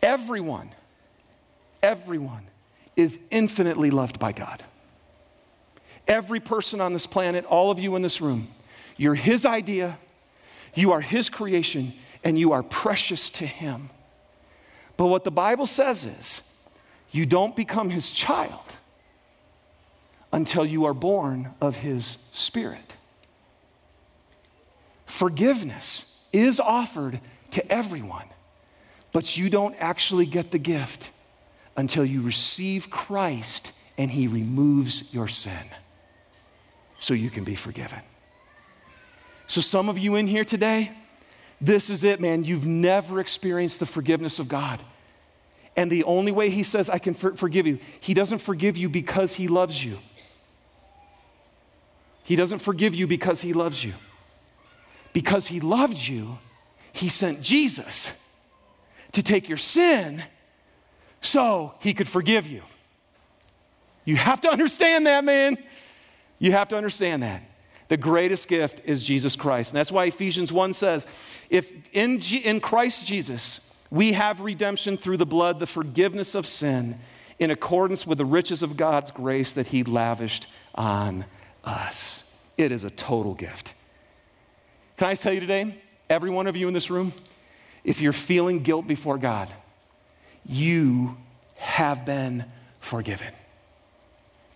Everyone, 0.04 0.72
everyone 1.82 2.44
is 2.96 3.20
infinitely 3.30 3.92
loved 3.92 4.20
by 4.20 4.32
God. 4.32 4.64
Every 6.08 6.40
person 6.40 6.82
on 6.82 6.92
this 6.92 7.06
planet, 7.06 7.46
all 7.46 7.72
of 7.72 7.80
you 7.80 7.96
in 7.96 8.02
this 8.02 8.20
room, 8.20 8.48
you're 8.98 9.16
His 9.16 9.46
idea, 9.46 9.98
you 10.74 10.92
are 10.92 11.02
His 11.02 11.30
creation, 11.30 11.94
and 12.24 12.38
you 12.38 12.52
are 12.52 12.64
precious 12.64 13.30
to 13.30 13.46
Him. 13.46 13.92
But 14.98 15.06
what 15.06 15.24
the 15.24 15.32
Bible 15.32 15.68
says 15.68 16.04
is, 16.04 16.68
you 17.12 17.26
don't 17.26 17.56
become 17.56 17.90
His 17.90 18.12
child 18.12 18.74
until 20.32 20.66
you 20.66 20.86
are 20.86 20.94
born 20.94 21.54
of 21.60 21.78
His 21.78 22.06
Spirit. 22.32 22.98
Forgiveness 25.06 26.28
is 26.32 26.60
offered 26.60 27.20
to 27.52 27.72
everyone, 27.72 28.26
but 29.12 29.38
you 29.38 29.50
don't 29.50 29.76
actually 29.80 30.26
get 30.26 30.52
the 30.52 30.58
gift 30.58 31.12
until 31.76 32.06
you 32.06 32.22
receive 32.22 32.90
Christ 32.90 33.74
and 33.98 34.10
He 34.10 34.28
removes 34.28 35.14
your 35.14 35.28
sin 35.28 35.66
so 36.98 37.14
you 37.14 37.30
can 37.30 37.44
be 37.44 37.56
forgiven. 37.56 38.00
So, 39.48 39.60
some 39.60 39.90
of 39.90 39.98
you 39.98 40.16
in 40.16 40.28
here 40.28 40.46
today, 40.46 40.92
this 41.60 41.90
is 41.90 42.04
it, 42.04 42.22
man. 42.22 42.44
You've 42.44 42.66
never 42.66 43.20
experienced 43.20 43.80
the 43.80 43.86
forgiveness 43.86 44.40
of 44.40 44.48
God. 44.48 44.80
And 45.76 45.92
the 45.92 46.04
only 46.06 46.32
way 46.32 46.50
He 46.50 46.64
says, 46.64 46.90
I 46.90 47.00
can 47.00 47.14
for- 47.14 47.36
forgive 47.36 47.68
you, 47.68 47.80
He 48.00 48.14
doesn't 48.14 48.40
forgive 48.40 48.78
you 48.78 48.88
because 48.88 49.36
He 49.36 49.48
loves 49.48 49.84
you. 49.84 49.98
He 52.24 52.36
doesn't 52.36 52.60
forgive 52.60 52.96
you 52.96 53.08
because 53.08 53.42
He 53.42 53.54
loves 53.54 53.84
you. 53.84 53.94
Because 55.14 55.48
He 55.48 55.60
loved 55.60 55.98
you, 55.98 56.38
He 56.94 57.10
sent 57.10 57.42
Jesus 57.42 58.38
to 59.12 59.24
take 59.24 59.50
your 59.50 59.58
sin 59.58 60.24
so 61.20 61.74
He 61.80 61.94
could 61.94 62.08
forgive 62.08 62.48
you. 62.48 62.64
You 64.06 64.16
have 64.16 64.42
to 64.42 64.50
understand 64.50 65.06
that, 65.06 65.24
man. 65.24 65.58
You 66.40 66.52
have 66.54 66.70
to 66.70 66.78
understand 66.78 67.24
that. 67.24 67.44
The 67.88 67.98
greatest 67.98 68.48
gift 68.48 68.82
is 68.86 69.04
Jesus 69.04 69.36
Christ. 69.36 69.72
And 69.72 69.78
that's 69.78 69.92
why 69.92 70.06
Ephesians 70.06 70.52
1 70.52 70.74
says, 70.74 71.06
if 71.50 71.74
in, 71.94 72.20
G- 72.20 72.38
in 72.38 72.62
Christ 72.62 73.06
Jesus 73.06 73.86
we 73.92 74.14
have 74.14 74.40
redemption 74.40 74.96
through 74.96 75.18
the 75.18 75.26
blood, 75.26 75.60
the 75.60 75.68
forgiveness 75.68 76.34
of 76.34 76.46
sin, 76.46 76.96
in 77.38 77.52
accordance 77.52 78.08
with 78.08 78.18
the 78.18 78.26
riches 78.26 78.64
of 78.64 78.78
God's 78.78 79.12
grace 79.12 79.54
that 79.54 79.68
He 79.68 79.84
lavished 79.84 80.48
on 80.74 81.26
us. 81.64 82.28
It 82.58 82.72
is 82.72 82.84
a 82.84 82.90
total 82.90 83.34
gift. 83.34 83.74
Can 84.98 85.10
I 85.10 85.16
tell 85.16 85.34
you 85.34 85.40
today, 85.40 85.76
every 86.10 86.30
one 86.30 86.48
of 86.48 86.56
you 86.56 86.68
in 86.68 86.74
this 86.74 86.90
room, 86.90 87.14
if 87.84 88.02
you're 88.02 88.14
feeling 88.14 88.62
guilt 88.62 88.88
before 88.88 89.18
God, 89.18 89.50
you 90.46 91.18
have 91.56 92.06
been 92.06 92.46
forgiven. 92.80 93.34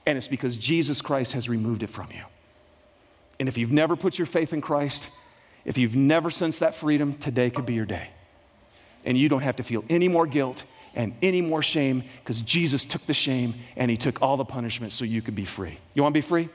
And 0.05 0.17
it's 0.17 0.27
because 0.27 0.57
Jesus 0.57 1.01
Christ 1.01 1.33
has 1.33 1.49
removed 1.49 1.83
it 1.83 1.89
from 1.89 2.07
you. 2.11 2.23
And 3.39 3.49
if 3.49 3.57
you've 3.57 3.71
never 3.71 3.95
put 3.95 4.17
your 4.17 4.25
faith 4.27 4.53
in 4.53 4.61
Christ, 4.61 5.09
if 5.65 5.77
you've 5.77 5.95
never 5.95 6.29
sensed 6.29 6.59
that 6.59 6.75
freedom, 6.75 7.15
today 7.15 7.49
could 7.49 7.65
be 7.65 7.73
your 7.73 7.85
day. 7.85 8.09
And 9.03 9.17
you 9.17 9.29
don't 9.29 9.41
have 9.41 9.55
to 9.57 9.63
feel 9.63 9.83
any 9.89 10.07
more 10.07 10.27
guilt 10.27 10.63
and 10.93 11.13
any 11.21 11.41
more 11.41 11.61
shame 11.61 12.03
because 12.23 12.41
Jesus 12.41 12.85
took 12.85 13.05
the 13.05 13.13
shame 13.13 13.55
and 13.75 13.91
he 13.91 13.97
took 13.97 14.21
all 14.21 14.37
the 14.37 14.45
punishment 14.45 14.93
so 14.93 15.05
you 15.05 15.21
could 15.21 15.35
be 15.35 15.45
free. 15.45 15.77
You 15.93 16.03
want 16.03 16.13
to 16.13 16.17
be 16.17 16.25
free? 16.25 16.49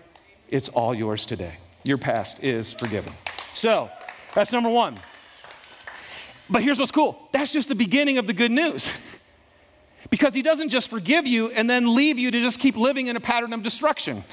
It's 0.50 0.68
all 0.68 0.94
yours 0.94 1.26
today. 1.26 1.54
Your 1.84 1.96
past 1.96 2.42
is 2.42 2.72
forgiven. 2.72 3.12
So, 3.52 3.88
that's 4.34 4.52
number 4.52 4.68
one. 4.68 4.98
But 6.50 6.62
here's 6.62 6.78
what's 6.78 6.90
cool 6.90 7.18
that's 7.32 7.52
just 7.52 7.68
the 7.68 7.74
beginning 7.74 8.18
of 8.18 8.26
the 8.26 8.34
good 8.34 8.50
news. 8.50 8.92
because 10.10 10.34
he 10.34 10.42
doesn't 10.42 10.70
just 10.70 10.90
forgive 10.90 11.26
you 11.26 11.50
and 11.50 11.70
then 11.70 11.94
leave 11.94 12.18
you 12.18 12.32
to 12.32 12.40
just 12.40 12.58
keep 12.58 12.76
living 12.76 13.06
in 13.06 13.16
a 13.16 13.20
pattern 13.20 13.52
of 13.52 13.62
destruction. 13.62 14.24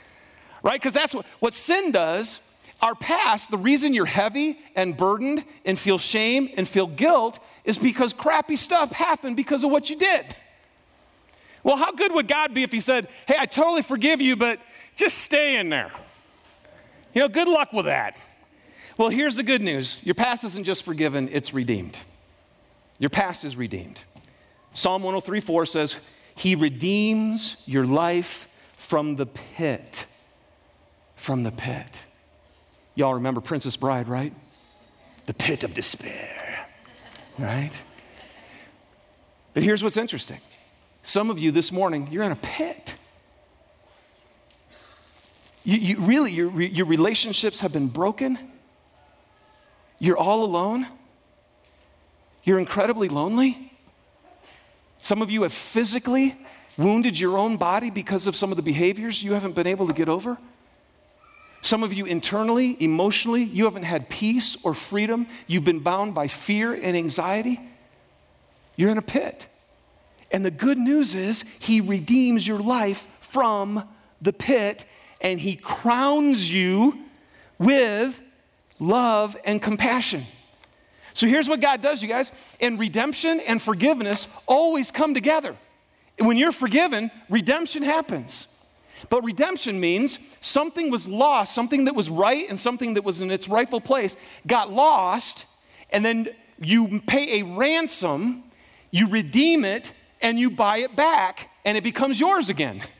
right? 0.62 0.80
Because 0.80 0.94
that's 0.94 1.14
what, 1.14 1.26
what 1.40 1.52
sin 1.52 1.90
does. 1.90 2.40
Our 2.80 2.94
past, 2.94 3.50
the 3.50 3.56
reason 3.56 3.92
you're 3.92 4.04
heavy 4.06 4.58
and 4.76 4.96
burdened 4.96 5.44
and 5.64 5.78
feel 5.78 5.98
shame 5.98 6.50
and 6.56 6.68
feel 6.68 6.86
guilt 6.86 7.40
is 7.64 7.76
because 7.76 8.12
crappy 8.12 8.54
stuff 8.54 8.92
happened 8.92 9.36
because 9.36 9.64
of 9.64 9.70
what 9.70 9.90
you 9.90 9.96
did. 9.96 10.26
Well, 11.64 11.76
how 11.76 11.90
good 11.90 12.12
would 12.12 12.28
God 12.28 12.54
be 12.54 12.62
if 12.62 12.70
He 12.70 12.80
said, 12.80 13.08
Hey, 13.26 13.34
I 13.36 13.46
totally 13.46 13.82
forgive 13.82 14.20
you, 14.20 14.36
but 14.36 14.60
just 14.96 15.18
stay 15.18 15.58
in 15.58 15.68
there? 15.68 15.90
You 17.14 17.22
know, 17.22 17.28
good 17.28 17.48
luck 17.48 17.72
with 17.72 17.86
that. 17.86 18.18
Well, 18.98 19.10
here's 19.10 19.36
the 19.36 19.42
good 19.42 19.62
news 19.62 20.00
your 20.04 20.14
past 20.14 20.44
isn't 20.44 20.64
just 20.64 20.84
forgiven, 20.84 21.28
it's 21.30 21.54
redeemed. 21.54 22.00
Your 22.98 23.10
past 23.10 23.44
is 23.44 23.56
redeemed. 23.56 24.00
Psalm 24.72 25.02
103 25.02 25.40
4 25.40 25.66
says, 25.66 26.00
He 26.34 26.54
redeems 26.54 27.62
your 27.66 27.86
life 27.86 28.48
from 28.76 29.16
the 29.16 29.26
pit 29.26 30.06
from 31.26 31.42
the 31.42 31.50
pit. 31.50 32.04
Y'all 32.94 33.14
remember 33.14 33.40
Princess 33.40 33.76
Bride, 33.76 34.06
right? 34.06 34.32
The 35.24 35.34
pit 35.34 35.64
of 35.64 35.74
despair, 35.74 36.68
right? 37.38 37.82
But 39.52 39.64
here's 39.64 39.82
what's 39.82 39.96
interesting 39.96 40.38
some 41.02 41.30
of 41.30 41.38
you 41.38 41.50
this 41.50 41.72
morning, 41.72 42.08
you're 42.10 42.22
in 42.22 42.32
a 42.32 42.36
pit. 42.36 42.94
You, 45.66 45.78
you 45.78 46.00
really, 46.00 46.30
your, 46.30 46.62
your 46.62 46.86
relationships 46.86 47.60
have 47.60 47.72
been 47.72 47.88
broken. 47.88 48.38
You're 49.98 50.16
all 50.16 50.44
alone. 50.44 50.86
You're 52.44 52.60
incredibly 52.60 53.08
lonely. 53.08 53.72
Some 54.98 55.22
of 55.22 55.30
you 55.30 55.42
have 55.42 55.52
physically 55.52 56.36
wounded 56.78 57.18
your 57.18 57.36
own 57.36 57.56
body 57.56 57.90
because 57.90 58.28
of 58.28 58.36
some 58.36 58.52
of 58.52 58.56
the 58.56 58.62
behaviors 58.62 59.24
you 59.24 59.32
haven't 59.32 59.56
been 59.56 59.66
able 59.66 59.88
to 59.88 59.92
get 59.92 60.08
over. 60.08 60.38
Some 61.62 61.82
of 61.82 61.92
you 61.92 62.06
internally, 62.06 62.76
emotionally, 62.78 63.42
you 63.42 63.64
haven't 63.64 63.82
had 63.82 64.08
peace 64.08 64.64
or 64.64 64.72
freedom. 64.72 65.26
You've 65.48 65.64
been 65.64 65.80
bound 65.80 66.14
by 66.14 66.28
fear 66.28 66.74
and 66.74 66.96
anxiety. 66.96 67.58
You're 68.76 68.90
in 68.90 68.98
a 68.98 69.02
pit. 69.02 69.48
And 70.30 70.44
the 70.44 70.52
good 70.52 70.78
news 70.78 71.16
is, 71.16 71.42
He 71.58 71.80
redeems 71.80 72.46
your 72.46 72.60
life 72.60 73.08
from 73.18 73.88
the 74.22 74.32
pit 74.32 74.86
and 75.20 75.40
He 75.40 75.56
crowns 75.56 76.52
you 76.52 76.98
with 77.58 78.20
love 78.78 79.36
and 79.44 79.60
compassion. 79.60 80.22
So 81.14 81.26
here's 81.26 81.48
what 81.48 81.60
God 81.60 81.80
does, 81.80 82.02
you 82.02 82.08
guys. 82.08 82.30
And 82.60 82.78
redemption 82.78 83.40
and 83.40 83.60
forgiveness 83.60 84.28
always 84.46 84.90
come 84.90 85.14
together. 85.14 85.56
When 86.18 86.36
you're 86.36 86.52
forgiven, 86.52 87.10
redemption 87.30 87.82
happens. 87.82 88.52
But 89.08 89.24
redemption 89.24 89.80
means 89.80 90.18
something 90.40 90.90
was 90.90 91.08
lost, 91.08 91.54
something 91.54 91.86
that 91.86 91.94
was 91.94 92.10
right 92.10 92.44
and 92.48 92.58
something 92.58 92.94
that 92.94 93.04
was 93.04 93.20
in 93.20 93.30
its 93.30 93.48
rightful 93.48 93.80
place 93.80 94.16
got 94.46 94.72
lost, 94.72 95.46
and 95.90 96.04
then 96.04 96.28
you 96.58 97.00
pay 97.06 97.40
a 97.40 97.44
ransom, 97.44 98.42
you 98.90 99.08
redeem 99.08 99.64
it, 99.64 99.92
and 100.20 100.38
you 100.38 100.50
buy 100.50 100.78
it 100.78 100.96
back, 100.96 101.50
and 101.64 101.76
it 101.76 101.84
becomes 101.84 102.18
yours 102.18 102.48
again. 102.48 102.80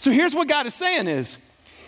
So 0.00 0.10
here's 0.10 0.34
what 0.34 0.48
God 0.48 0.64
is 0.64 0.72
saying 0.72 1.08
is, 1.08 1.36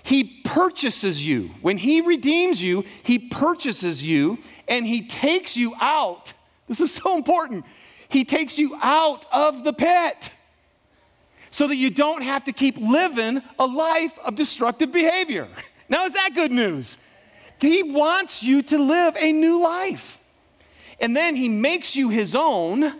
he 0.02 0.42
purchases 0.44 1.24
you. 1.24 1.50
When 1.62 1.78
he 1.78 2.02
redeems 2.02 2.62
you, 2.62 2.84
he 3.02 3.18
purchases 3.18 4.04
you 4.04 4.38
and 4.68 4.84
he 4.86 5.08
takes 5.08 5.56
you 5.56 5.72
out. 5.80 6.34
This 6.68 6.82
is 6.82 6.92
so 6.92 7.16
important. 7.16 7.64
He 8.10 8.26
takes 8.26 8.58
you 8.58 8.78
out 8.82 9.24
of 9.32 9.64
the 9.64 9.72
pit. 9.72 10.30
so 11.50 11.66
that 11.66 11.76
you 11.76 11.88
don't 11.88 12.20
have 12.22 12.44
to 12.44 12.52
keep 12.52 12.76
living 12.76 13.40
a 13.58 13.64
life 13.66 14.18
of 14.18 14.34
destructive 14.34 14.92
behavior. 14.92 15.48
Now, 15.88 16.04
is 16.04 16.14
that 16.14 16.30
good 16.34 16.52
news? 16.52 16.96
He 17.60 17.82
wants 17.82 18.42
you 18.42 18.62
to 18.62 18.78
live 18.78 19.14
a 19.18 19.30
new 19.30 19.62
life. 19.62 20.18
And 21.00 21.14
then 21.14 21.34
he 21.36 21.50
makes 21.50 21.96
you 21.96 22.08
his 22.08 22.34
own. 22.34 22.94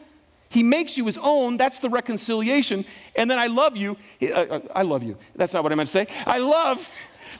He 0.50 0.62
makes 0.62 0.98
you 0.98 1.06
his 1.06 1.18
own. 1.22 1.56
That's 1.56 1.78
the 1.78 1.88
reconciliation. 1.88 2.84
And 3.14 3.30
then 3.30 3.38
I 3.38 3.46
love 3.46 3.76
you. 3.76 3.96
Uh, 4.22 4.26
uh, 4.34 4.60
I 4.74 4.82
love 4.82 5.02
you. 5.02 5.16
That's 5.36 5.52
not 5.52 5.62
what 5.62 5.72
I 5.72 5.74
meant 5.74 5.88
to 5.88 5.92
say. 5.92 6.06
I 6.26 6.38
love 6.38 6.90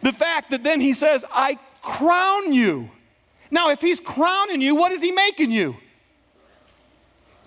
the 0.03 0.13
fact 0.13 0.51
that 0.51 0.65
then 0.65 0.81
he 0.81 0.93
says, 0.93 1.25
I 1.33 1.59
crown 1.81 2.53
you. 2.53 2.91
Now, 3.51 3.71
if 3.71 3.81
he's 3.81 4.01
crowning 4.01 4.63
you, 4.63 4.77
what 4.77 4.93
is 4.93 5.03
he 5.03 5.13
making 5.13 5.51
you? 5.51 5.77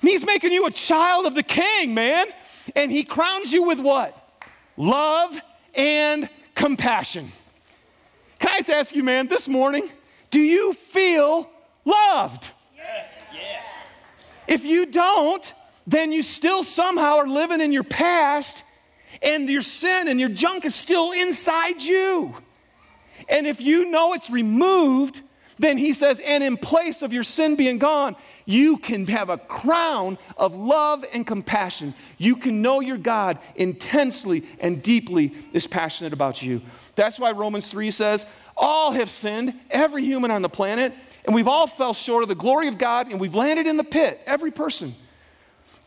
He's 0.01 0.25
making 0.25 0.51
you 0.51 0.67
a 0.67 0.71
child 0.71 1.25
of 1.25 1.33
the 1.33 1.43
king, 1.43 1.93
man. 1.93 2.27
And 2.75 2.91
he 2.91 3.03
crowns 3.03 3.51
you 3.51 3.63
with 3.63 3.79
what? 3.79 4.15
Love 4.77 5.35
and 5.73 6.29
compassion. 6.53 7.31
Can 8.39 8.51
I 8.53 8.57
just 8.59 8.69
ask 8.69 8.95
you, 8.95 9.03
man, 9.03 9.27
this 9.27 9.47
morning, 9.47 9.89
do 10.29 10.39
you 10.39 10.73
feel 10.73 11.49
loved? 11.85 12.51
Yes. 12.75 13.09
yes. 13.33 13.63
If 14.47 14.65
you 14.65 14.85
don't, 14.85 15.53
then 15.87 16.11
you 16.11 16.23
still 16.23 16.63
somehow 16.63 17.17
are 17.17 17.27
living 17.27 17.61
in 17.61 17.71
your 17.71 17.83
past 17.83 18.63
and 19.21 19.49
your 19.49 19.61
sin 19.61 20.07
and 20.07 20.19
your 20.19 20.29
junk 20.29 20.65
is 20.65 20.75
still 20.75 21.11
inside 21.11 21.81
you. 21.81 22.35
And 23.29 23.47
if 23.47 23.61
you 23.61 23.89
know 23.89 24.13
it's 24.13 24.29
removed, 24.29 25.21
then 25.57 25.77
he 25.77 25.93
says, 25.93 26.19
and 26.19 26.43
in 26.43 26.57
place 26.57 27.01
of 27.01 27.13
your 27.13 27.23
sin 27.23 27.55
being 27.55 27.77
gone, 27.77 28.15
you 28.45 28.77
can 28.77 29.07
have 29.07 29.29
a 29.29 29.37
crown 29.37 30.17
of 30.37 30.55
love 30.55 31.05
and 31.13 31.25
compassion. 31.25 31.93
You 32.17 32.35
can 32.35 32.61
know 32.61 32.81
your 32.81 32.97
God 32.97 33.39
intensely 33.55 34.43
and 34.59 34.83
deeply 34.83 35.33
is 35.53 35.65
passionate 35.65 36.13
about 36.13 36.43
you. 36.43 36.61
That's 36.95 37.19
why 37.19 37.31
Romans 37.31 37.71
3 37.71 37.89
says, 37.91 38.25
all 38.57 38.91
have 38.91 39.09
sinned, 39.09 39.53
every 39.71 40.03
human 40.03 40.31
on 40.31 40.41
the 40.41 40.49
planet, 40.49 40.93
and 41.25 41.33
we've 41.33 41.47
all 41.47 41.67
fell 41.67 41.93
short 41.93 42.23
of 42.23 42.29
the 42.29 42.35
glory 42.35 42.67
of 42.67 42.77
God, 42.77 43.09
and 43.09 43.19
we've 43.19 43.35
landed 43.35 43.67
in 43.67 43.77
the 43.77 43.83
pit, 43.83 44.21
every 44.25 44.51
person. 44.51 44.93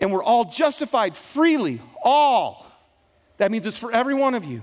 And 0.01 0.13
we're 0.13 0.23
all 0.23 0.45
justified 0.45 1.17
freely, 1.17 1.81
all. 2.03 2.67
That 3.39 3.51
means 3.51 3.67
it's 3.67 3.77
for 3.77 3.93
every 3.93 4.15
one 4.15 4.35
of 4.35 4.45
you. 4.45 4.63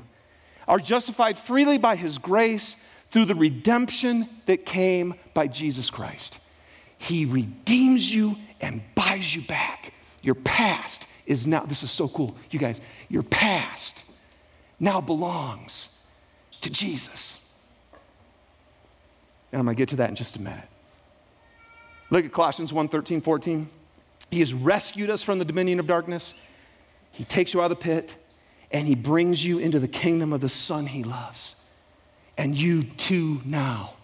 Are 0.67 0.79
justified 0.79 1.37
freely 1.37 1.77
by 1.77 1.95
his 1.95 2.17
grace 2.17 2.73
through 3.09 3.25
the 3.25 3.35
redemption 3.35 4.27
that 4.45 4.65
came 4.65 5.15
by 5.33 5.47
Jesus 5.47 5.89
Christ. 5.89 6.39
He 6.97 7.25
redeems 7.25 8.13
you 8.13 8.35
and 8.61 8.81
buys 8.95 9.35
you 9.35 9.41
back. 9.43 9.93
Your 10.21 10.35
past 10.35 11.07
is 11.25 11.45
now, 11.45 11.61
this 11.61 11.83
is 11.83 11.91
so 11.91 12.07
cool, 12.07 12.35
you 12.49 12.59
guys, 12.59 12.81
your 13.09 13.23
past 13.23 14.05
now 14.79 15.01
belongs 15.01 16.07
to 16.61 16.69
Jesus. 16.71 17.59
And 19.51 19.59
I'm 19.59 19.65
going 19.65 19.75
to 19.75 19.79
get 19.79 19.89
to 19.89 19.95
that 19.97 20.09
in 20.09 20.15
just 20.15 20.35
a 20.35 20.41
minute. 20.41 20.67
Look 22.09 22.25
at 22.25 22.31
Colossians 22.31 22.73
1 22.73 22.87
13, 22.87 23.21
14. 23.21 23.69
He 24.31 24.39
has 24.39 24.53
rescued 24.53 25.09
us 25.09 25.23
from 25.23 25.39
the 25.39 25.45
dominion 25.45 25.79
of 25.79 25.87
darkness. 25.87 26.33
He 27.11 27.23
takes 27.23 27.53
you 27.53 27.61
out 27.61 27.65
of 27.65 27.77
the 27.77 27.83
pit 27.83 28.17
and 28.71 28.87
he 28.87 28.95
brings 28.95 29.45
you 29.45 29.59
into 29.59 29.79
the 29.79 29.87
kingdom 29.87 30.33
of 30.33 30.41
the 30.41 30.49
Son 30.49 30.85
he 30.85 31.03
loves. 31.03 31.69
And 32.37 32.55
you 32.55 32.83
too 32.83 33.41
now 33.45 33.95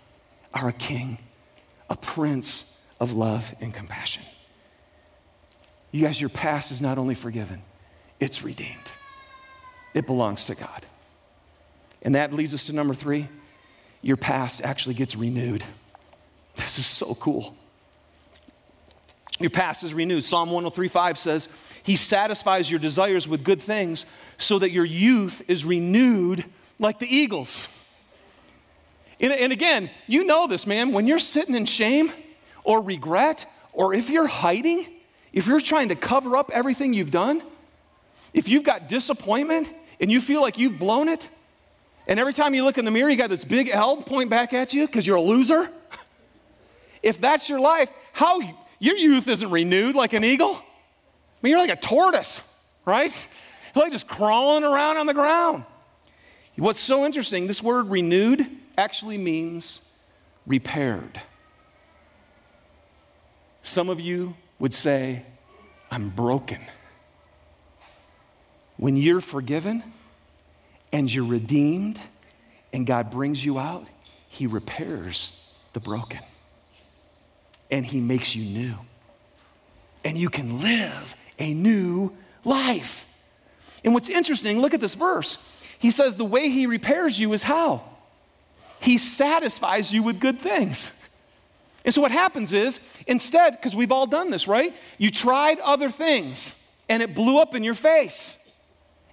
are 0.53 0.69
a 0.69 0.73
king, 0.73 1.17
a 1.89 1.97
prince 1.97 2.85
of 2.99 3.13
love 3.13 3.53
and 3.59 3.73
compassion. 3.73 4.23
You 5.91 6.05
guys, 6.05 6.21
your 6.21 6.29
past 6.29 6.71
is 6.71 6.81
not 6.81 6.97
only 6.97 7.15
forgiven, 7.15 7.61
it's 8.19 8.43
redeemed. 8.43 8.91
It 9.93 10.05
belongs 10.05 10.45
to 10.45 10.55
God. 10.55 10.85
And 12.01 12.15
that 12.15 12.33
leads 12.33 12.53
us 12.53 12.67
to 12.67 12.73
number 12.73 12.93
three 12.93 13.27
your 14.01 14.17
past 14.17 14.63
actually 14.63 14.95
gets 14.95 15.15
renewed. 15.15 15.63
This 16.55 16.79
is 16.79 16.85
so 16.85 17.13
cool. 17.15 17.55
Your 19.41 19.49
past 19.49 19.83
is 19.83 19.93
renewed. 19.93 20.23
Psalm 20.23 20.49
103:5 20.49 21.17
says, 21.17 21.49
He 21.83 21.95
satisfies 21.95 22.69
your 22.69 22.79
desires 22.79 23.27
with 23.27 23.43
good 23.43 23.61
things 23.61 24.05
so 24.37 24.59
that 24.59 24.71
your 24.71 24.85
youth 24.85 25.43
is 25.47 25.65
renewed 25.65 26.45
like 26.79 26.99
the 26.99 27.07
eagles. 27.07 27.67
And, 29.19 29.31
and 29.31 29.53
again, 29.53 29.89
you 30.07 30.25
know 30.25 30.47
this, 30.47 30.65
man. 30.65 30.91
When 30.91 31.05
you're 31.05 31.19
sitting 31.19 31.55
in 31.55 31.65
shame 31.65 32.11
or 32.63 32.81
regret, 32.81 33.45
or 33.73 33.93
if 33.93 34.09
you're 34.09 34.27
hiding, 34.27 34.85
if 35.31 35.47
you're 35.47 35.61
trying 35.61 35.89
to 35.89 35.95
cover 35.95 36.35
up 36.35 36.49
everything 36.51 36.93
you've 36.93 37.11
done, 37.11 37.41
if 38.33 38.49
you've 38.49 38.63
got 38.63 38.89
disappointment 38.89 39.69
and 39.99 40.11
you 40.11 40.21
feel 40.21 40.41
like 40.41 40.57
you've 40.57 40.79
blown 40.79 41.07
it, 41.07 41.29
and 42.07 42.19
every 42.19 42.33
time 42.33 42.53
you 42.53 42.63
look 42.63 42.77
in 42.77 42.85
the 42.85 42.91
mirror, 42.91 43.09
you 43.09 43.15
got 43.15 43.29
this 43.29 43.45
big 43.45 43.69
L 43.69 43.97
point 43.97 44.29
back 44.29 44.53
at 44.53 44.73
you 44.73 44.87
because 44.87 45.05
you're 45.05 45.17
a 45.17 45.21
loser. 45.21 45.69
If 47.03 47.19
that's 47.19 47.49
your 47.49 47.59
life, 47.59 47.91
how 48.13 48.39
your 48.81 48.97
youth 48.97 49.29
isn't 49.29 49.49
renewed 49.49 49.95
like 49.95 50.11
an 50.11 50.25
eagle? 50.25 50.51
I 50.51 50.63
mean, 51.41 51.51
you're 51.51 51.59
like 51.59 51.69
a 51.69 51.77
tortoise, 51.77 52.43
right? 52.85 53.29
You're 53.73 53.85
like 53.85 53.93
just 53.93 54.09
crawling 54.09 54.65
around 54.65 54.97
on 54.97 55.05
the 55.05 55.13
ground. 55.13 55.63
What's 56.57 56.81
so 56.81 57.05
interesting, 57.05 57.47
this 57.47 57.63
word 57.63 57.89
renewed 57.89 58.45
actually 58.77 59.17
means 59.17 59.97
repaired. 60.45 61.21
Some 63.61 63.87
of 63.87 64.01
you 64.01 64.35
would 64.59 64.73
say, 64.73 65.25
I'm 65.89 66.09
broken. 66.09 66.59
When 68.77 68.97
you're 68.97 69.21
forgiven, 69.21 69.83
and 70.91 71.13
you're 71.13 71.25
redeemed 71.25 72.01
and 72.73 72.85
God 72.85 73.11
brings 73.11 73.43
you 73.43 73.59
out, 73.59 73.87
He 74.27 74.47
repairs 74.47 75.51
the 75.73 75.79
broken 75.79 76.19
and 77.71 77.85
He 77.85 77.99
makes 78.01 78.35
you 78.35 78.43
new. 78.43 78.75
And 80.03 80.17
you 80.17 80.29
can 80.29 80.61
live 80.61 81.15
a 81.39 81.53
new 81.53 82.15
life. 82.43 83.05
And 83.83 83.93
what's 83.93 84.09
interesting, 84.09 84.59
look 84.59 84.73
at 84.73 84.81
this 84.81 84.95
verse. 84.95 85.65
He 85.79 85.89
says 85.89 86.17
the 86.17 86.25
way 86.25 86.49
He 86.49 86.67
repairs 86.67 87.19
you 87.19 87.33
is 87.33 87.43
how? 87.43 87.83
He 88.79 88.97
satisfies 88.97 89.93
you 89.93 90.03
with 90.03 90.19
good 90.19 90.39
things. 90.39 90.97
And 91.83 91.93
so 91.93 92.01
what 92.01 92.11
happens 92.11 92.53
is, 92.53 92.99
instead, 93.07 93.51
because 93.51 93.75
we've 93.75 93.91
all 93.91 94.05
done 94.05 94.29
this, 94.29 94.47
right? 94.47 94.75
You 94.99 95.09
tried 95.09 95.59
other 95.59 95.89
things 95.89 96.79
and 96.89 97.01
it 97.01 97.15
blew 97.15 97.39
up 97.39 97.55
in 97.55 97.63
your 97.63 97.73
face. 97.73 98.37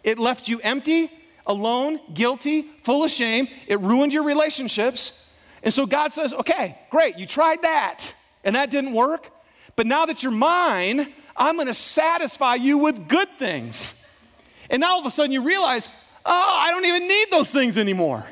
It 0.05 0.19
left 0.19 0.49
you 0.49 0.61
empty 0.63 1.11
alone, 1.47 1.99
guilty, 2.13 2.63
full 2.83 3.05
of 3.05 3.11
shame. 3.11 3.49
It 3.67 3.81
ruined 3.81 4.13
your 4.13 4.25
relationships. 4.25 5.35
And 5.63 5.73
so 5.73 5.87
God 5.87 6.13
says, 6.13 6.35
okay, 6.35 6.79
great, 6.91 7.19
you 7.19 7.25
tried 7.25 7.63
that, 7.63 8.15
and 8.49 8.57
that 8.57 8.71
didn't 8.71 8.95
work. 8.95 9.31
But 9.77 9.87
now 9.87 10.07
that 10.07 10.23
you're 10.23 10.33
mine, 10.33 11.13
I'm 11.37 11.59
gonna 11.59 11.75
satisfy 11.75 12.55
you 12.55 12.79
with 12.79 13.07
good 13.07 13.29
things. 13.39 14.11
And 14.71 14.81
now 14.81 14.93
all 14.93 15.01
of 15.01 15.05
a 15.05 15.11
sudden 15.11 15.33
you 15.33 15.45
realize, 15.45 15.91
oh, 16.25 16.59
I 16.59 16.71
don't 16.71 16.87
even 16.87 17.07
need 17.07 17.27
those 17.31 17.53
things 17.53 17.77
anymore. 17.77 18.25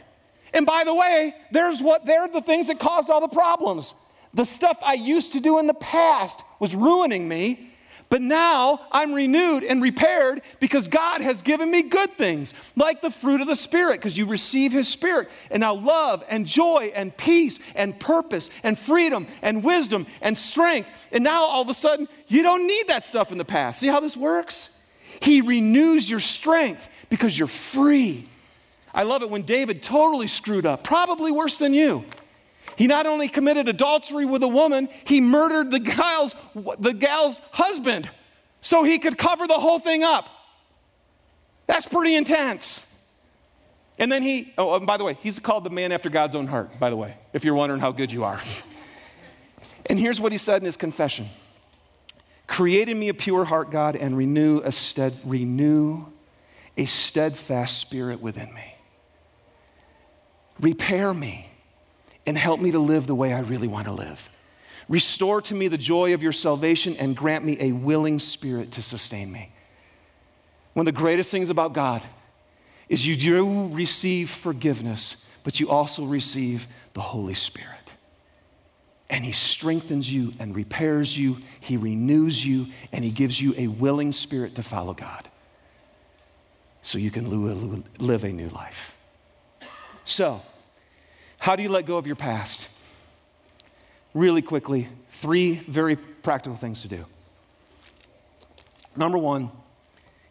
And 0.54 0.64
by 0.64 0.84
the 0.84 0.94
way, 0.94 1.34
there's 1.50 1.82
what 1.82 2.06
they're 2.06 2.28
the 2.28 2.40
things 2.40 2.68
that 2.68 2.78
caused 2.78 3.10
all 3.10 3.20
the 3.20 3.28
problems. 3.28 3.94
The 4.32 4.46
stuff 4.46 4.78
I 4.82 4.94
used 4.94 5.34
to 5.34 5.40
do 5.40 5.58
in 5.58 5.66
the 5.66 5.74
past 5.74 6.42
was 6.60 6.74
ruining 6.74 7.28
me. 7.28 7.74
But 8.08 8.22
now 8.22 8.80
I'm 8.92 9.12
renewed 9.12 9.64
and 9.64 9.82
repaired 9.82 10.40
because 10.60 10.86
God 10.86 11.20
has 11.20 11.42
given 11.42 11.70
me 11.70 11.82
good 11.82 12.16
things, 12.16 12.72
like 12.76 13.02
the 13.02 13.10
fruit 13.10 13.40
of 13.40 13.48
the 13.48 13.56
Spirit, 13.56 13.98
because 13.98 14.16
you 14.16 14.26
receive 14.26 14.72
His 14.72 14.88
Spirit. 14.88 15.28
And 15.50 15.60
now 15.60 15.74
love 15.74 16.24
and 16.28 16.46
joy 16.46 16.92
and 16.94 17.16
peace 17.16 17.58
and 17.74 17.98
purpose 17.98 18.48
and 18.62 18.78
freedom 18.78 19.26
and 19.42 19.64
wisdom 19.64 20.06
and 20.22 20.38
strength. 20.38 21.08
And 21.10 21.24
now 21.24 21.46
all 21.46 21.62
of 21.62 21.68
a 21.68 21.74
sudden, 21.74 22.06
you 22.28 22.42
don't 22.42 22.66
need 22.66 22.88
that 22.88 23.04
stuff 23.04 23.32
in 23.32 23.38
the 23.38 23.44
past. 23.44 23.80
See 23.80 23.88
how 23.88 24.00
this 24.00 24.16
works? 24.16 24.88
He 25.20 25.40
renews 25.40 26.08
your 26.08 26.20
strength 26.20 26.88
because 27.08 27.36
you're 27.36 27.48
free. 27.48 28.28
I 28.94 29.02
love 29.02 29.22
it 29.22 29.30
when 29.30 29.42
David 29.42 29.82
totally 29.82 30.26
screwed 30.26 30.64
up, 30.64 30.84
probably 30.84 31.32
worse 31.32 31.56
than 31.58 31.74
you. 31.74 32.04
He 32.76 32.86
not 32.86 33.06
only 33.06 33.28
committed 33.28 33.68
adultery 33.68 34.26
with 34.26 34.42
a 34.42 34.48
woman, 34.48 34.88
he 35.04 35.20
murdered 35.20 35.70
the 35.70 35.80
gal's, 35.80 36.34
the 36.78 36.92
gal's 36.92 37.40
husband 37.52 38.10
so 38.60 38.84
he 38.84 38.98
could 38.98 39.16
cover 39.16 39.46
the 39.46 39.54
whole 39.54 39.78
thing 39.78 40.04
up. 40.04 40.28
That's 41.66 41.86
pretty 41.86 42.14
intense. 42.14 42.92
And 43.98 44.12
then 44.12 44.22
he, 44.22 44.52
oh, 44.58 44.78
by 44.80 44.98
the 44.98 45.04
way, 45.04 45.16
he's 45.22 45.38
called 45.38 45.64
the 45.64 45.70
man 45.70 45.90
after 45.90 46.10
God's 46.10 46.34
own 46.34 46.46
heart, 46.46 46.78
by 46.78 46.90
the 46.90 46.96
way, 46.96 47.16
if 47.32 47.44
you're 47.44 47.54
wondering 47.54 47.80
how 47.80 47.92
good 47.92 48.12
you 48.12 48.24
are. 48.24 48.40
and 49.86 49.98
here's 49.98 50.20
what 50.20 50.32
he 50.32 50.38
said 50.38 50.60
in 50.60 50.66
his 50.66 50.76
confession 50.76 51.28
Create 52.46 52.88
in 52.88 52.98
me 52.98 53.08
a 53.08 53.14
pure 53.14 53.44
heart, 53.44 53.70
God, 53.70 53.96
and 53.96 54.16
renew 54.16 54.60
a, 54.60 54.70
stead, 54.70 55.14
renew 55.24 56.04
a 56.76 56.84
steadfast 56.84 57.78
spirit 57.78 58.20
within 58.20 58.52
me. 58.54 58.74
Repair 60.60 61.12
me 61.12 61.45
and 62.26 62.36
help 62.36 62.60
me 62.60 62.72
to 62.72 62.78
live 62.78 63.06
the 63.06 63.14
way 63.14 63.32
I 63.32 63.40
really 63.40 63.68
want 63.68 63.86
to 63.86 63.92
live. 63.92 64.28
Restore 64.88 65.40
to 65.42 65.54
me 65.54 65.68
the 65.68 65.78
joy 65.78 66.14
of 66.14 66.22
your 66.22 66.32
salvation 66.32 66.96
and 66.98 67.16
grant 67.16 67.44
me 67.44 67.56
a 67.60 67.72
willing 67.72 68.18
spirit 68.18 68.72
to 68.72 68.82
sustain 68.82 69.32
me. 69.32 69.50
one 70.74 70.86
of 70.86 70.94
the 70.94 71.00
greatest 71.00 71.30
things 71.30 71.50
about 71.50 71.72
God 71.72 72.02
is 72.88 73.06
you 73.06 73.16
do 73.16 73.68
receive 73.68 74.30
forgiveness, 74.30 75.38
but 75.42 75.58
you 75.58 75.70
also 75.70 76.04
receive 76.04 76.68
the 76.92 77.00
Holy 77.00 77.34
Spirit. 77.34 77.70
And 79.10 79.24
He 79.24 79.32
strengthens 79.32 80.12
you 80.12 80.32
and 80.38 80.54
repairs 80.54 81.18
you, 81.18 81.38
He 81.60 81.76
renews 81.76 82.44
you, 82.44 82.66
and 82.92 83.04
He 83.04 83.10
gives 83.10 83.40
you 83.40 83.54
a 83.56 83.66
willing 83.66 84.12
spirit 84.12 84.56
to 84.56 84.62
follow 84.62 84.94
God 84.94 85.28
so 86.82 86.98
you 86.98 87.10
can 87.10 87.28
live 87.98 88.24
a 88.24 88.32
new 88.32 88.48
life. 88.50 88.96
So, 90.04 90.40
how 91.38 91.56
do 91.56 91.62
you 91.62 91.68
let 91.68 91.86
go 91.86 91.98
of 91.98 92.06
your 92.06 92.16
past? 92.16 92.70
Really 94.14 94.42
quickly, 94.42 94.88
three 95.10 95.54
very 95.54 95.96
practical 95.96 96.56
things 96.56 96.82
to 96.82 96.88
do. 96.88 97.04
Number 98.96 99.18
one, 99.18 99.50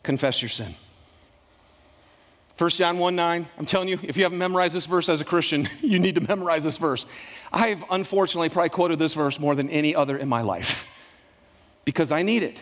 confess 0.04 0.42
your 0.42 0.50
sin. 0.50 0.74
1 2.58 2.70
John 2.72 2.98
1 2.98 3.16
9, 3.16 3.46
I'm 3.58 3.66
telling 3.66 3.90
you, 3.90 4.00
if 4.02 4.16
you 4.16 4.24
haven't 4.24 4.40
memorized 4.40 4.76
this 4.76 4.86
verse 4.86 5.10
as 5.10 5.20
a 5.20 5.26
Christian, 5.26 5.68
you 5.82 6.00
need 6.00 6.16
to 6.16 6.22
memorize 6.22 6.64
this 6.64 6.78
verse. 6.78 7.06
I 7.52 7.68
have 7.68 7.84
unfortunately 7.90 8.50
probably 8.50 8.70
quoted 8.70 8.98
this 8.98 9.14
verse 9.14 9.40
more 9.40 9.56
than 9.56 9.70
any 9.70 9.94
other 9.94 10.18
in 10.18 10.30
my 10.30 10.42
life 10.42 10.90
because 11.84 12.12
I 12.12 12.24
need 12.24 12.44
it. 12.44 12.62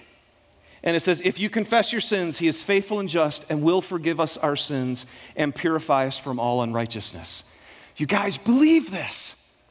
And 0.84 0.96
it 0.96 1.00
says, 1.00 1.22
If 1.22 1.40
you 1.40 1.50
confess 1.50 1.92
your 1.92 2.02
sins, 2.02 2.40
he 2.40 2.48
is 2.48 2.64
faithful 2.64 3.00
and 3.00 3.08
just 3.08 3.50
and 3.50 3.62
will 3.64 3.82
forgive 3.82 4.20
us 4.20 4.36
our 4.36 4.56
sins 4.56 5.06
and 5.36 5.54
purify 5.54 6.08
us 6.08 6.18
from 6.18 6.40
all 6.40 6.62
unrighteousness. 6.62 7.53
You 7.98 8.06
guys 8.06 8.38
believe 8.38 8.92
this. 8.92 9.64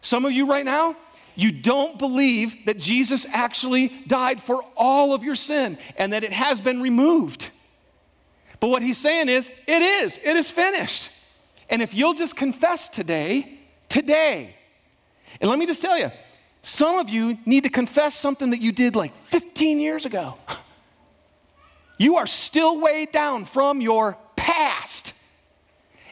Some 0.00 0.24
of 0.24 0.32
you 0.32 0.48
right 0.48 0.64
now, 0.64 0.96
you 1.34 1.52
don't 1.52 1.98
believe 1.98 2.64
that 2.66 2.78
Jesus 2.78 3.26
actually 3.32 3.88
died 4.06 4.40
for 4.40 4.64
all 4.76 5.14
of 5.14 5.22
your 5.22 5.36
sin 5.36 5.78
and 5.96 6.12
that 6.12 6.24
it 6.24 6.32
has 6.32 6.60
been 6.60 6.80
removed. 6.82 7.50
But 8.60 8.68
what 8.68 8.82
he's 8.82 8.98
saying 8.98 9.28
is, 9.28 9.48
it 9.68 9.82
is, 9.82 10.18
it 10.18 10.36
is 10.36 10.50
finished. 10.50 11.12
And 11.70 11.80
if 11.80 11.94
you'll 11.94 12.14
just 12.14 12.36
confess 12.36 12.88
today, 12.88 13.60
today, 13.88 14.56
and 15.40 15.48
let 15.48 15.58
me 15.58 15.66
just 15.66 15.82
tell 15.82 15.98
you, 15.98 16.10
some 16.60 16.98
of 16.98 17.08
you 17.08 17.38
need 17.46 17.62
to 17.64 17.70
confess 17.70 18.14
something 18.14 18.50
that 18.50 18.60
you 18.60 18.72
did 18.72 18.96
like 18.96 19.14
15 19.24 19.78
years 19.78 20.06
ago. 20.06 20.36
You 22.00 22.18
are 22.18 22.28
still 22.28 22.80
weighed 22.80 23.10
down 23.10 23.44
from 23.44 23.80
your. 23.80 24.16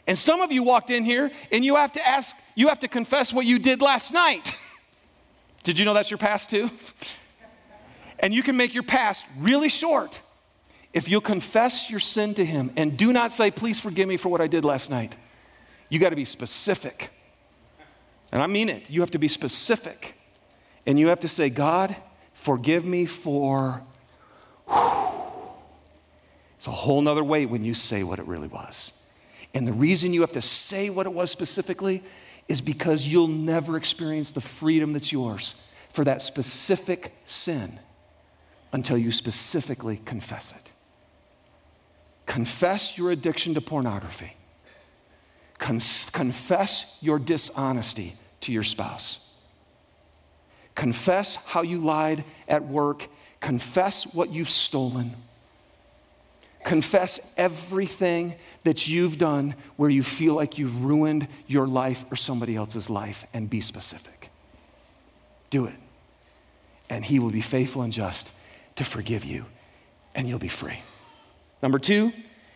And 0.07 0.17
some 0.17 0.41
of 0.41 0.51
you 0.51 0.63
walked 0.63 0.89
in 0.89 1.03
here 1.03 1.29
and 1.51 1.63
you 1.63 1.75
have 1.75 1.91
to 1.91 2.07
ask, 2.07 2.35
you 2.55 2.69
have 2.69 2.79
to 2.79 2.87
confess 2.87 3.33
what 3.33 3.45
you 3.45 3.59
did 3.59 3.81
last 3.81 4.13
night. 4.13 4.57
did 5.63 5.77
you 5.77 5.85
know 5.85 5.93
that's 5.93 6.09
your 6.09 6.17
past 6.17 6.49
too? 6.49 6.71
and 8.19 8.33
you 8.33 8.41
can 8.41 8.55
make 8.55 8.73
your 8.73 8.83
past 8.83 9.25
really 9.37 9.69
short 9.69 10.21
if 10.93 11.09
you'll 11.09 11.21
confess 11.21 11.91
your 11.91 11.99
sin 11.99 12.33
to 12.35 12.45
Him 12.45 12.71
and 12.75 12.97
do 12.97 13.13
not 13.13 13.31
say, 13.31 13.51
Please 13.51 13.79
forgive 13.79 14.07
me 14.07 14.17
for 14.17 14.29
what 14.29 14.41
I 14.41 14.47
did 14.47 14.65
last 14.65 14.89
night, 14.89 15.15
you 15.89 15.99
got 15.99 16.09
to 16.09 16.15
be 16.15 16.25
specific. 16.25 17.09
And 18.31 18.41
I 18.41 18.47
mean 18.47 18.67
it. 18.67 18.89
You 18.89 19.01
have 19.01 19.11
to 19.11 19.19
be 19.19 19.27
specific. 19.27 20.15
And 20.85 20.99
you 20.99 21.09
have 21.09 21.19
to 21.21 21.27
say, 21.27 21.49
God, 21.49 21.95
forgive 22.33 22.85
me 22.85 23.05
for. 23.05 23.83
It's 26.55 26.65
a 26.65 26.71
whole 26.71 27.01
nother 27.01 27.23
way 27.23 27.45
when 27.45 27.63
you 27.63 27.75
say 27.75 28.01
what 28.01 28.17
it 28.17 28.25
really 28.25 28.47
was. 28.47 29.06
And 29.53 29.67
the 29.67 29.73
reason 29.73 30.13
you 30.13 30.21
have 30.21 30.33
to 30.33 30.41
say 30.41 30.89
what 30.89 31.05
it 31.05 31.13
was 31.13 31.31
specifically 31.31 32.03
is 32.47 32.61
because 32.61 33.07
you'll 33.07 33.27
never 33.27 33.75
experience 33.75 34.31
the 34.31 34.41
freedom 34.41 34.93
that's 34.93 35.11
yours 35.11 35.71
for 35.91 36.03
that 36.05 36.21
specific 36.21 37.13
sin 37.25 37.71
until 38.71 38.97
you 38.97 39.11
specifically 39.11 39.99
confess 40.05 40.51
it. 40.51 40.71
Confess 42.25 42.97
your 42.97 43.11
addiction 43.11 43.53
to 43.55 43.61
pornography. 43.61 44.35
Con- 45.57 45.79
confess 46.11 46.99
your 47.01 47.17
dishonesty 47.17 48.13
to 48.41 48.51
your 48.51 48.63
spouse. 48.63 49.33
Confess 50.75 51.43
how 51.47 51.63
you 51.63 51.79
lied 51.79 52.23
at 52.47 52.63
work. 52.65 53.07
Confess 53.39 54.13
what 54.13 54.29
you've 54.29 54.49
stolen. 54.49 55.15
Confess 56.67 57.33
everything 57.37 58.35
that 58.65 58.89
you've 58.89 59.17
done 59.17 59.55
where 59.77 59.89
you 59.89 60.03
feel 60.03 60.33
like 60.33 60.57
you've 60.57 60.83
ruined 60.83 61.29
your 61.47 61.65
life 61.65 62.03
or 62.11 62.17
somebody 62.17 62.57
else's 62.57 62.89
life 62.89 63.25
and 63.33 63.49
be 63.49 63.61
specific. 63.61 64.29
Do 65.49 65.67
it. 65.67 65.77
And 66.89 67.05
He 67.05 67.19
will 67.19 67.31
be 67.31 67.39
faithful 67.39 67.83
and 67.83 67.93
just 67.93 68.33
to 68.75 68.83
forgive 68.83 69.23
you, 69.23 69.45
and 70.13 70.27
you'll 70.27 70.39
be 70.39 70.49
free. 70.49 70.81
Number 71.63 71.79
two, 71.79 72.11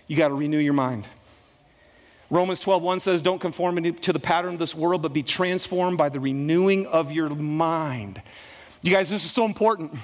you 0.07 0.17
got 0.17 0.27
to 0.27 0.33
renew 0.33 0.57
your 0.57 0.73
mind. 0.73 1.07
Romans 2.29 2.61
12:1 2.61 2.99
says, 2.99 3.21
Don't 3.21 3.39
conform 3.39 3.81
to 3.81 4.11
the 4.11 4.19
pattern 4.19 4.51
of 4.51 4.59
this 4.59 4.75
world, 4.75 5.03
but 5.03 5.13
be 5.13 5.23
transformed 5.23 5.97
by 5.97 6.09
the 6.09 6.19
renewing 6.19 6.85
of 6.85 7.13
your 7.13 7.29
mind. 7.29 8.21
You 8.81 8.91
guys, 8.91 9.09
this 9.09 9.23
is 9.23 9.31
so 9.31 9.45
important. 9.45 9.97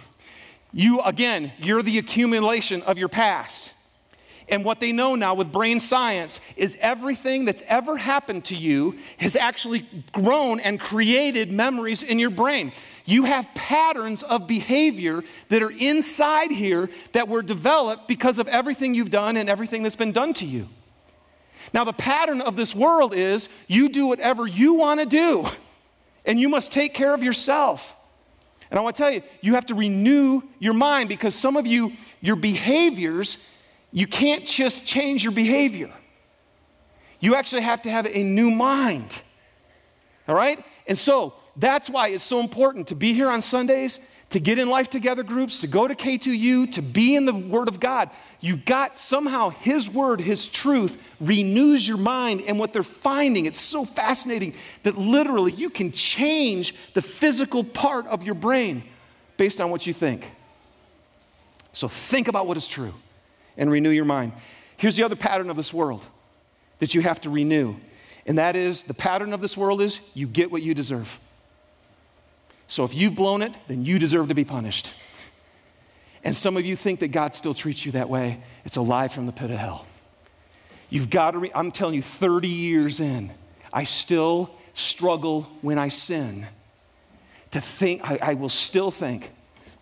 You, 0.71 1.01
again, 1.01 1.51
you're 1.59 1.81
the 1.81 1.97
accumulation 1.97 2.83
of 2.83 2.97
your 2.97 3.09
past. 3.09 3.73
And 4.49 4.63
what 4.63 4.79
they 4.79 4.93
know 4.93 5.15
now 5.15 5.35
with 5.35 5.51
brain 5.51 5.79
science 5.79 6.39
is 6.55 6.77
everything 6.79 7.43
that's 7.43 7.63
ever 7.67 7.97
happened 7.97 8.45
to 8.45 8.55
you 8.55 8.97
has 9.17 9.35
actually 9.35 9.85
grown 10.13 10.61
and 10.61 10.79
created 10.79 11.51
memories 11.51 12.01
in 12.01 12.17
your 12.17 12.29
brain. 12.29 12.71
You 13.05 13.25
have 13.25 13.53
patterns 13.55 14.23
of 14.23 14.47
behavior 14.47 15.23
that 15.49 15.61
are 15.61 15.71
inside 15.71 16.51
here 16.51 16.89
that 17.11 17.27
were 17.27 17.41
developed 17.41 18.07
because 18.07 18.39
of 18.39 18.47
everything 18.47 18.95
you've 18.95 19.11
done 19.11 19.35
and 19.35 19.49
everything 19.49 19.83
that's 19.83 19.97
been 19.97 20.13
done 20.13 20.33
to 20.35 20.45
you. 20.45 20.69
Now, 21.73 21.83
the 21.83 21.93
pattern 21.93 22.39
of 22.39 22.55
this 22.55 22.73
world 22.73 23.13
is 23.13 23.49
you 23.67 23.89
do 23.89 24.07
whatever 24.07 24.47
you 24.47 24.75
want 24.75 25.01
to 25.01 25.05
do, 25.05 25.45
and 26.25 26.39
you 26.39 26.47
must 26.47 26.71
take 26.71 26.93
care 26.93 27.13
of 27.13 27.21
yourself. 27.21 27.97
And 28.71 28.79
I 28.79 28.83
want 28.83 28.95
to 28.95 29.01
tell 29.01 29.11
you, 29.11 29.21
you 29.41 29.55
have 29.55 29.65
to 29.67 29.75
renew 29.75 30.41
your 30.59 30.73
mind 30.73 31.09
because 31.09 31.35
some 31.35 31.57
of 31.57 31.67
you, 31.67 31.91
your 32.21 32.37
behaviors, 32.37 33.37
you 33.91 34.07
can't 34.07 34.45
just 34.45 34.85
change 34.85 35.23
your 35.23 35.33
behavior. 35.33 35.91
You 37.19 37.35
actually 37.35 37.63
have 37.63 37.81
to 37.83 37.89
have 37.89 38.05
a 38.05 38.23
new 38.23 38.51
mind. 38.51 39.21
All 40.27 40.35
right? 40.35 40.63
And 40.87 40.97
so 40.97 41.33
that's 41.55 41.89
why 41.89 42.09
it's 42.09 42.23
so 42.23 42.39
important 42.39 42.87
to 42.87 42.95
be 42.95 43.13
here 43.13 43.29
on 43.29 43.41
Sundays, 43.41 44.13
to 44.29 44.39
get 44.39 44.59
in 44.59 44.69
life 44.69 44.89
together 44.89 45.23
groups, 45.23 45.59
to 45.59 45.67
go 45.67 45.87
to 45.87 45.95
K2U, 45.95 46.71
to 46.73 46.81
be 46.81 47.15
in 47.15 47.25
the 47.25 47.33
Word 47.33 47.69
of 47.69 47.79
God. 47.79 48.09
You've 48.41 48.65
got 48.65 48.99
somehow 48.99 49.49
His 49.49 49.89
Word, 49.89 50.21
His 50.21 50.47
truth 50.47 51.01
renews 51.19 51.87
your 51.87 51.97
mind. 51.97 52.43
And 52.45 52.59
what 52.59 52.73
they're 52.73 52.83
finding, 52.83 53.45
it's 53.45 53.59
so 53.59 53.85
fascinating 53.85 54.53
that 54.83 54.97
literally 54.97 55.53
you 55.53 55.69
can 55.69 55.91
change 55.91 56.75
the 56.93 57.01
physical 57.01 57.63
part 57.63 58.05
of 58.07 58.23
your 58.23 58.35
brain 58.35 58.83
based 59.37 59.61
on 59.61 59.71
what 59.71 59.87
you 59.87 59.93
think. 59.93 60.29
So 61.71 61.87
think 61.87 62.27
about 62.27 62.47
what 62.47 62.57
is 62.57 62.67
true 62.67 62.93
and 63.57 63.71
renew 63.71 63.89
your 63.89 64.05
mind. 64.05 64.33
Here's 64.77 64.95
the 64.95 65.03
other 65.03 65.15
pattern 65.15 65.49
of 65.49 65.55
this 65.55 65.73
world 65.73 66.05
that 66.79 66.93
you 66.93 67.01
have 67.01 67.19
to 67.21 67.29
renew, 67.29 67.75
and 68.25 68.37
that 68.37 68.55
is 68.55 68.83
the 68.83 68.93
pattern 68.93 69.33
of 69.33 69.41
this 69.41 69.57
world 69.57 69.81
is 69.81 69.99
you 70.13 70.27
get 70.27 70.51
what 70.51 70.61
you 70.61 70.73
deserve. 70.73 71.19
So 72.67 72.83
if 72.83 72.93
you've 72.93 73.15
blown 73.15 73.41
it, 73.41 73.53
then 73.67 73.85
you 73.85 73.97
deserve 73.97 74.27
to 74.27 74.35
be 74.35 74.43
punished. 74.43 74.93
And 76.23 76.35
some 76.35 76.57
of 76.57 76.65
you 76.65 76.75
think 76.75 76.99
that 76.99 77.09
God 77.09 77.33
still 77.33 77.53
treats 77.53 77.85
you 77.85 77.93
that 77.93 78.09
way. 78.09 78.41
It's 78.65 78.75
a 78.75 78.81
lie 78.81 79.07
from 79.07 79.25
the 79.25 79.31
pit 79.31 79.49
of 79.49 79.57
hell. 79.57 79.85
You've 80.89 81.09
got 81.09 81.31
to, 81.31 81.39
re- 81.39 81.51
I'm 81.55 81.71
telling 81.71 81.95
you, 81.95 82.01
30 82.01 82.47
years 82.47 82.99
in, 82.99 83.31
I 83.71 83.85
still 83.85 84.53
struggle 84.73 85.43
when 85.61 85.79
I 85.79 85.87
sin 85.87 86.45
to 87.51 87.61
think, 87.61 88.09
I, 88.09 88.19
I 88.21 88.33
will 88.33 88.49
still 88.49 88.91
think 88.91 89.31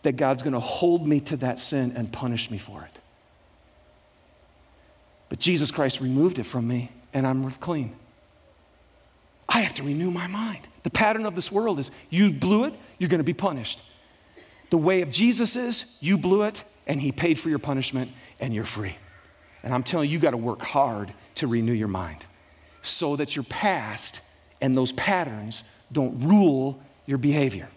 that 0.03 0.13
God's 0.13 0.43
going 0.43 0.53
to 0.53 0.59
hold 0.59 1.07
me 1.07 1.19
to 1.21 1.37
that 1.37 1.59
sin 1.59 1.93
and 1.95 2.11
punish 2.11 2.51
me 2.51 2.57
for 2.57 2.83
it. 2.83 2.99
Jesus 5.45 5.69
Christ 5.69 6.01
removed 6.01 6.39
it 6.39 6.45
from 6.47 6.67
me, 6.67 6.89
and 7.13 7.27
I'm 7.27 7.51
clean. 7.51 7.95
I 9.47 9.61
have 9.61 9.75
to 9.75 9.83
renew 9.83 10.09
my 10.09 10.25
mind. 10.25 10.67
The 10.81 10.89
pattern 10.89 11.23
of 11.27 11.35
this 11.35 11.51
world 11.51 11.77
is 11.77 11.91
you 12.09 12.33
blew 12.33 12.63
it, 12.63 12.73
you're 12.97 13.11
going 13.11 13.19
to 13.19 13.23
be 13.23 13.35
punished. 13.35 13.79
The 14.71 14.79
way 14.79 15.03
of 15.03 15.11
Jesus 15.11 15.55
is 15.55 15.99
you 16.01 16.17
blew 16.17 16.41
it, 16.41 16.63
and 16.87 16.99
He 16.99 17.11
paid 17.11 17.37
for 17.37 17.49
your 17.49 17.59
punishment, 17.59 18.11
and 18.39 18.55
you're 18.55 18.65
free. 18.65 18.95
And 19.61 19.71
I'm 19.71 19.83
telling 19.83 20.09
you, 20.09 20.13
you 20.13 20.19
got 20.19 20.31
to 20.31 20.37
work 20.37 20.63
hard 20.63 21.13
to 21.35 21.45
renew 21.45 21.73
your 21.73 21.89
mind 21.89 22.25
so 22.81 23.15
that 23.15 23.35
your 23.35 23.45
past 23.45 24.21
and 24.61 24.75
those 24.75 24.93
patterns 24.93 25.63
don't 25.91 26.21
rule 26.21 26.81
your 27.05 27.19
behavior 27.19 27.69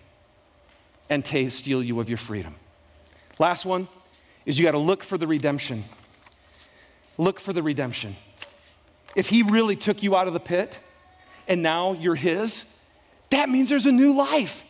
and 1.10 1.22
t- 1.22 1.50
steal 1.50 1.82
you 1.82 2.00
of 2.00 2.08
your 2.08 2.16
freedom. 2.16 2.54
Last 3.38 3.66
one 3.66 3.88
is 4.46 4.58
you 4.58 4.64
got 4.64 4.72
to 4.72 4.78
look 4.78 5.04
for 5.04 5.18
the 5.18 5.26
redemption 5.26 5.84
look 7.18 7.38
for 7.40 7.52
the 7.52 7.62
redemption. 7.62 8.16
If 9.14 9.28
he 9.28 9.42
really 9.42 9.76
took 9.76 10.02
you 10.02 10.16
out 10.16 10.28
of 10.28 10.32
the 10.32 10.40
pit 10.40 10.80
and 11.46 11.62
now 11.62 11.92
you're 11.92 12.14
his, 12.14 12.88
that 13.30 13.48
means 13.48 13.68
there's 13.68 13.86
a 13.86 13.92
new 13.92 14.16
life. 14.16 14.64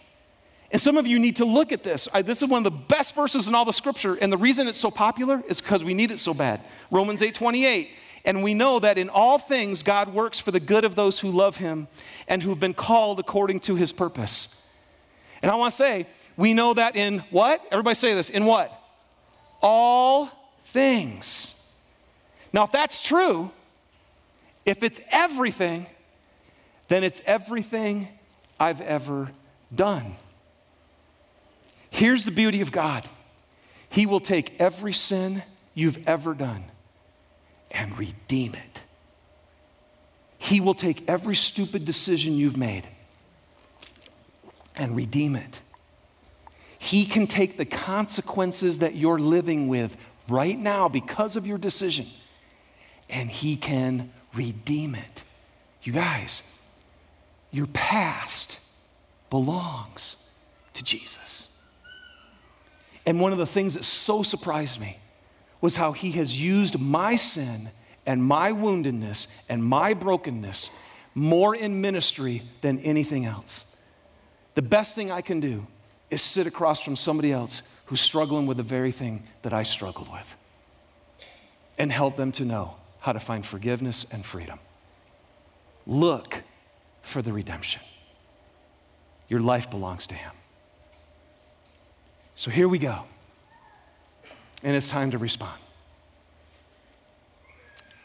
And 0.70 0.80
some 0.80 0.96
of 0.96 1.06
you 1.06 1.18
need 1.18 1.36
to 1.36 1.44
look 1.44 1.72
at 1.72 1.82
this. 1.82 2.08
I, 2.12 2.22
this 2.22 2.42
is 2.42 2.48
one 2.48 2.58
of 2.58 2.64
the 2.64 2.78
best 2.78 3.14
verses 3.14 3.48
in 3.48 3.54
all 3.54 3.64
the 3.64 3.72
scripture, 3.72 4.16
and 4.20 4.30
the 4.30 4.36
reason 4.36 4.66
it's 4.66 4.78
so 4.78 4.90
popular 4.90 5.42
is 5.48 5.62
because 5.62 5.82
we 5.82 5.94
need 5.94 6.10
it 6.10 6.18
so 6.18 6.34
bad. 6.34 6.60
Romans 6.90 7.22
8 7.22 7.34
28. 7.34 7.90
And 8.24 8.42
we 8.42 8.52
know 8.52 8.78
that 8.80 8.98
in 8.98 9.08
all 9.08 9.38
things 9.38 9.82
God 9.82 10.12
works 10.12 10.38
for 10.38 10.50
the 10.50 10.60
good 10.60 10.84
of 10.84 10.94
those 10.94 11.20
who 11.20 11.30
love 11.30 11.56
him 11.56 11.88
and 12.26 12.42
who've 12.42 12.58
been 12.58 12.74
called 12.74 13.18
according 13.18 13.60
to 13.60 13.74
his 13.74 13.92
purpose. 13.92 14.70
And 15.40 15.50
I 15.50 15.54
want 15.54 15.72
to 15.72 15.76
say, 15.76 16.06
we 16.36 16.52
know 16.52 16.74
that 16.74 16.94
in 16.94 17.20
what? 17.30 17.64
Everybody 17.70 17.94
say 17.94 18.14
this. 18.14 18.28
In 18.28 18.44
what? 18.44 18.72
All 19.62 20.28
things. 20.64 21.57
Now, 22.52 22.64
if 22.64 22.72
that's 22.72 23.02
true, 23.06 23.50
if 24.64 24.82
it's 24.82 25.00
everything, 25.10 25.86
then 26.88 27.04
it's 27.04 27.20
everything 27.26 28.08
I've 28.58 28.80
ever 28.80 29.30
done. 29.74 30.16
Here's 31.90 32.24
the 32.24 32.30
beauty 32.30 32.60
of 32.60 32.72
God 32.72 33.04
He 33.90 34.06
will 34.06 34.20
take 34.20 34.60
every 34.60 34.92
sin 34.92 35.42
you've 35.74 36.06
ever 36.06 36.34
done 36.34 36.64
and 37.70 37.96
redeem 37.98 38.54
it. 38.54 38.82
He 40.38 40.60
will 40.60 40.74
take 40.74 41.08
every 41.08 41.34
stupid 41.34 41.84
decision 41.84 42.34
you've 42.34 42.56
made 42.56 42.84
and 44.76 44.96
redeem 44.96 45.36
it. 45.36 45.60
He 46.78 47.04
can 47.04 47.26
take 47.26 47.56
the 47.56 47.64
consequences 47.64 48.78
that 48.78 48.94
you're 48.94 49.18
living 49.18 49.68
with 49.68 49.96
right 50.28 50.58
now 50.58 50.88
because 50.88 51.36
of 51.36 51.46
your 51.46 51.58
decision 51.58 52.06
and 53.10 53.30
He 53.30 53.56
can 53.56 54.10
redeem 54.34 54.94
it. 54.94 55.24
You 55.82 55.92
guys, 55.92 56.60
your 57.50 57.66
past 57.68 58.60
belongs 59.30 60.38
to 60.74 60.84
Jesus. 60.84 61.64
And 63.06 63.20
one 63.20 63.32
of 63.32 63.38
the 63.38 63.46
things 63.46 63.74
that 63.74 63.84
so 63.84 64.22
surprised 64.22 64.80
me 64.80 64.98
was 65.60 65.76
how 65.76 65.92
he 65.92 66.12
has 66.12 66.40
used 66.40 66.78
my 66.78 67.16
sin 67.16 67.70
and 68.06 68.22
my 68.22 68.52
woundedness 68.52 69.46
and 69.48 69.64
my 69.64 69.94
brokenness 69.94 70.84
more 71.14 71.54
in 71.54 71.80
ministry 71.80 72.42
than 72.60 72.78
anything 72.80 73.24
else. 73.24 73.82
The 74.54 74.62
best 74.62 74.94
thing 74.94 75.10
I 75.10 75.20
can 75.20 75.40
do 75.40 75.66
is 76.10 76.22
sit 76.22 76.46
across 76.46 76.82
from 76.82 76.96
somebody 76.96 77.32
else 77.32 77.80
who's 77.86 78.00
struggling 78.00 78.46
with 78.46 78.56
the 78.56 78.62
very 78.62 78.92
thing 78.92 79.24
that 79.42 79.52
I 79.52 79.62
struggled 79.62 80.10
with 80.12 80.36
and 81.76 81.90
help 81.90 82.16
them 82.16 82.32
to 82.32 82.44
know 82.44 82.74
how 83.08 83.14
to 83.14 83.20
find 83.20 83.46
forgiveness 83.46 84.04
and 84.12 84.22
freedom. 84.22 84.58
Look 85.86 86.42
for 87.00 87.22
the 87.22 87.32
redemption. 87.32 87.80
Your 89.28 89.40
life 89.40 89.70
belongs 89.70 90.06
to 90.08 90.14
Him. 90.14 90.32
So 92.34 92.50
here 92.50 92.68
we 92.68 92.78
go. 92.78 93.04
And 94.62 94.76
it's 94.76 94.90
time 94.90 95.12
to 95.12 95.18
respond. 95.18 95.58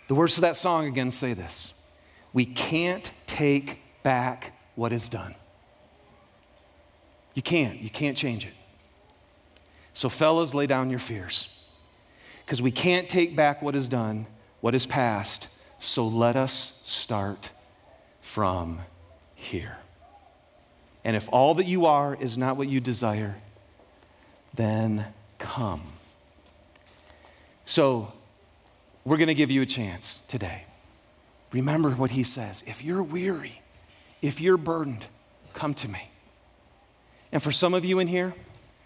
The 0.07 0.15
words 0.15 0.37
of 0.37 0.43
that 0.43 0.55
song 0.55 0.87
again 0.87 1.11
say 1.11 1.33
this 1.33 1.91
We 2.31 2.45
can't 2.45 3.11
take 3.27 3.79
back 4.03 4.53
what 4.75 4.93
is 4.93 5.09
done. 5.09 5.35
You 7.33 7.41
can't. 7.41 7.81
You 7.81 7.89
can't 7.89 8.15
change 8.15 8.45
it. 8.45 8.53
So, 9.91 10.07
fellas, 10.07 10.53
lay 10.53 10.65
down 10.65 10.89
your 10.89 10.99
fears. 10.99 11.69
Because 12.45 12.61
we 12.61 12.71
can't 12.71 13.09
take 13.09 13.35
back 13.35 13.61
what 13.61 13.75
is 13.75 13.89
done, 13.89 14.27
what 14.64 14.74
is 14.74 14.86
past. 14.86 15.49
So, 15.80 16.07
let 16.07 16.38
us 16.38 16.53
start 16.53 17.49
from 18.22 18.80
here. 19.36 19.76
And 21.03 21.18
if 21.18 21.28
all 21.34 21.55
that 21.55 21.66
you 21.66 21.86
are 21.86 22.16
is 22.18 22.38
not 22.38 22.55
what 22.55 22.70
you 22.70 22.80
desire, 22.80 23.36
then 24.53 25.05
come. 25.38 25.82
So, 27.66 28.14
we're 29.03 29.18
going 29.18 29.28
to 29.28 29.34
give 29.34 29.51
you 29.51 29.61
a 29.61 29.66
chance 29.66 30.26
today. 30.28 30.64
Remember 31.51 31.89
what 31.89 32.11
he 32.11 32.24
says. 32.24 32.64
If 32.66 32.86
you're 32.86 33.03
weary, 33.03 33.61
if 34.22 34.39
you're 34.39 34.55
burdened, 34.55 35.07
come 35.51 35.74
to 35.74 35.89
me. 35.89 36.07
And 37.34 37.43
for 37.43 37.51
some 37.51 37.74
of 37.74 37.84
you 37.84 37.99
in 37.99 38.07
here, 38.07 38.34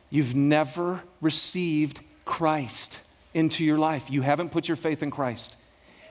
you've 0.09 0.33
never 0.33 1.03
received 1.21 2.01
Christ 2.25 3.07
into 3.35 3.63
your 3.63 3.77
life. 3.77 4.09
You 4.09 4.23
haven't 4.23 4.49
put 4.49 4.67
your 4.67 4.75
faith 4.75 5.03
in 5.03 5.11
Christ. 5.11 5.55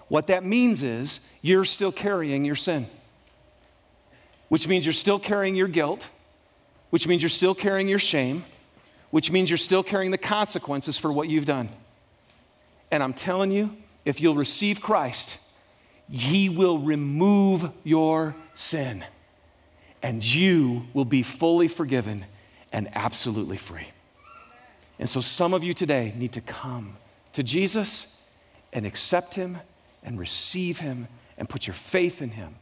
What 0.09 0.29
that 0.29 0.45
means 0.45 0.83
is 0.83 1.39
you're 1.43 1.65
still 1.65 1.93
carrying 1.93 2.45
your 2.45 2.55
sin 2.55 2.87
which 4.49 4.69
means 4.69 4.87
you're 4.87 4.93
still 4.93 5.19
carrying 5.19 5.55
your 5.55 5.69
guilt, 5.69 6.09
which 6.91 7.07
means 7.09 7.23
you're 7.23 7.29
still 7.31 7.55
carrying 7.55 7.89
your 7.89 7.99
shame, 7.99 8.45
which 9.11 9.31
means 9.31 9.51
you're 9.51 9.57
still 9.57 9.83
carrying 9.83 10.11
the 10.11 10.19
consequences 10.19 10.99
for 10.99 11.13
what 11.13 11.29
you've 11.29 11.47
done. 11.47 11.69
And 12.91 13.03
I'm 13.03 13.13
telling 13.13 13.51
you, 13.51 13.77
if 14.05 14.21
you'll 14.21 14.37
receive 14.37 14.81
Christ, 14.81 15.41
He 16.11 16.49
will 16.49 16.79
remove 16.79 17.71
your 17.83 18.37
sin, 18.55 19.05
and 20.03 20.23
you 20.23 20.87
will 20.95 21.05
be 21.05 21.23
fully 21.23 21.67
forgiven 21.67 22.25
and 22.73 22.89
absolutely 22.95 23.57
free. 23.57 23.89
And 24.99 25.09
so, 25.09 25.21
some 25.21 25.55
of 25.55 25.65
you 25.65 25.75
today 25.75 26.15
need 26.17 26.33
to 26.33 26.41
come 26.41 26.97
to 27.33 27.43
Jesus 27.43 28.33
and 28.73 28.87
accept 28.87 29.35
Him 29.35 29.59
and 30.07 30.19
receive 30.19 30.79
Him 30.79 31.09
and 31.37 31.47
put 31.47 31.67
your 31.67 31.75
faith 31.75 32.23
in 32.23 32.31
Him. 32.31 32.55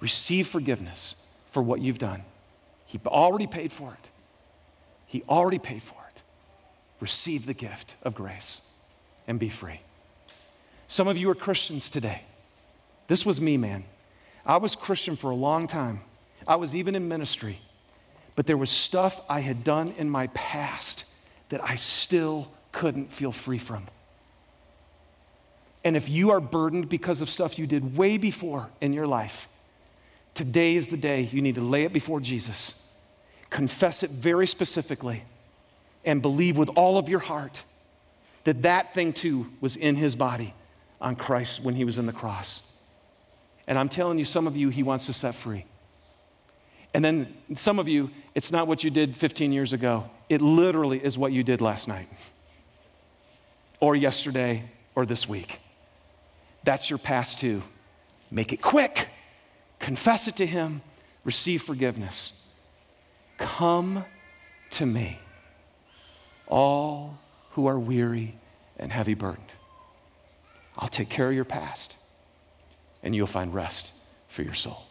Receive 0.00 0.46
forgiveness 0.46 1.36
for 1.50 1.62
what 1.62 1.80
you've 1.80 1.98
done. 1.98 2.22
He 2.86 2.98
already 3.06 3.46
paid 3.46 3.72
for 3.72 3.92
it. 3.92 4.10
He 5.06 5.22
already 5.28 5.58
paid 5.58 5.82
for 5.82 5.96
it. 6.14 6.22
Receive 7.00 7.44
the 7.44 7.54
gift 7.54 7.96
of 8.02 8.14
grace 8.14 8.80
and 9.26 9.38
be 9.38 9.48
free. 9.48 9.80
Some 10.86 11.08
of 11.08 11.18
you 11.18 11.28
are 11.30 11.34
Christians 11.34 11.90
today. 11.90 12.22
This 13.08 13.26
was 13.26 13.40
me, 13.40 13.56
man. 13.56 13.84
I 14.46 14.56
was 14.58 14.76
Christian 14.76 15.16
for 15.16 15.30
a 15.30 15.34
long 15.34 15.66
time. 15.66 16.00
I 16.46 16.56
was 16.56 16.76
even 16.76 16.94
in 16.94 17.08
ministry. 17.08 17.58
But 18.36 18.46
there 18.46 18.56
was 18.56 18.70
stuff 18.70 19.20
I 19.28 19.40
had 19.40 19.64
done 19.64 19.94
in 19.96 20.10
my 20.10 20.28
past 20.28 21.10
that 21.48 21.62
I 21.62 21.76
still 21.76 22.50
couldn't 22.72 23.12
feel 23.12 23.32
free 23.32 23.58
from. 23.58 23.86
And 25.84 25.96
if 25.96 26.08
you 26.08 26.30
are 26.30 26.40
burdened 26.40 26.88
because 26.88 27.20
of 27.20 27.28
stuff 27.28 27.58
you 27.58 27.66
did 27.66 27.96
way 27.96 28.16
before 28.16 28.70
in 28.80 28.92
your 28.92 29.06
life, 29.06 29.48
Today 30.34 30.74
is 30.74 30.88
the 30.88 30.96
day 30.96 31.22
you 31.22 31.40
need 31.40 31.54
to 31.54 31.60
lay 31.60 31.84
it 31.84 31.92
before 31.92 32.20
Jesus, 32.20 32.98
confess 33.50 34.02
it 34.02 34.10
very 34.10 34.48
specifically, 34.48 35.22
and 36.04 36.20
believe 36.20 36.58
with 36.58 36.70
all 36.70 36.98
of 36.98 37.08
your 37.08 37.20
heart 37.20 37.64
that 38.42 38.62
that 38.62 38.92
thing 38.92 39.12
too 39.12 39.46
was 39.60 39.76
in 39.76 39.94
his 39.94 40.16
body 40.16 40.52
on 41.00 41.14
Christ 41.14 41.64
when 41.64 41.74
he 41.74 41.84
was 41.84 41.98
in 41.98 42.06
the 42.06 42.12
cross. 42.12 42.76
And 43.66 43.78
I'm 43.78 43.88
telling 43.88 44.18
you, 44.18 44.24
some 44.24 44.46
of 44.46 44.56
you, 44.56 44.68
he 44.68 44.82
wants 44.82 45.06
to 45.06 45.12
set 45.12 45.34
free. 45.34 45.64
And 46.92 47.04
then 47.04 47.32
some 47.54 47.78
of 47.78 47.88
you, 47.88 48.10
it's 48.34 48.52
not 48.52 48.66
what 48.66 48.84
you 48.84 48.90
did 48.90 49.16
15 49.16 49.52
years 49.52 49.72
ago. 49.72 50.10
It 50.28 50.42
literally 50.42 51.02
is 51.02 51.16
what 51.16 51.32
you 51.32 51.42
did 51.42 51.60
last 51.60 51.88
night, 51.88 52.08
or 53.80 53.94
yesterday, 53.94 54.64
or 54.94 55.06
this 55.06 55.28
week. 55.28 55.60
That's 56.64 56.90
your 56.90 56.98
past 56.98 57.38
too. 57.38 57.62
Make 58.30 58.52
it 58.52 58.60
quick 58.60 59.08
confess 59.84 60.28
it 60.28 60.36
to 60.36 60.46
Him, 60.46 60.80
receive 61.24 61.62
forgiveness. 61.62 62.58
Come 63.36 64.04
to 64.70 64.86
me, 64.86 65.18
all 66.46 67.18
who 67.50 67.66
are 67.66 67.78
weary 67.78 68.34
and 68.78 68.90
heavy 68.90 69.12
burdened. 69.12 69.52
I'll 70.78 70.88
take 70.88 71.10
care 71.10 71.28
of 71.28 71.34
your 71.34 71.44
past, 71.44 71.98
and 73.02 73.14
you'll 73.14 73.26
find 73.26 73.52
rest 73.52 73.92
for 74.28 74.42
your 74.42 74.54
soul. 74.54 74.86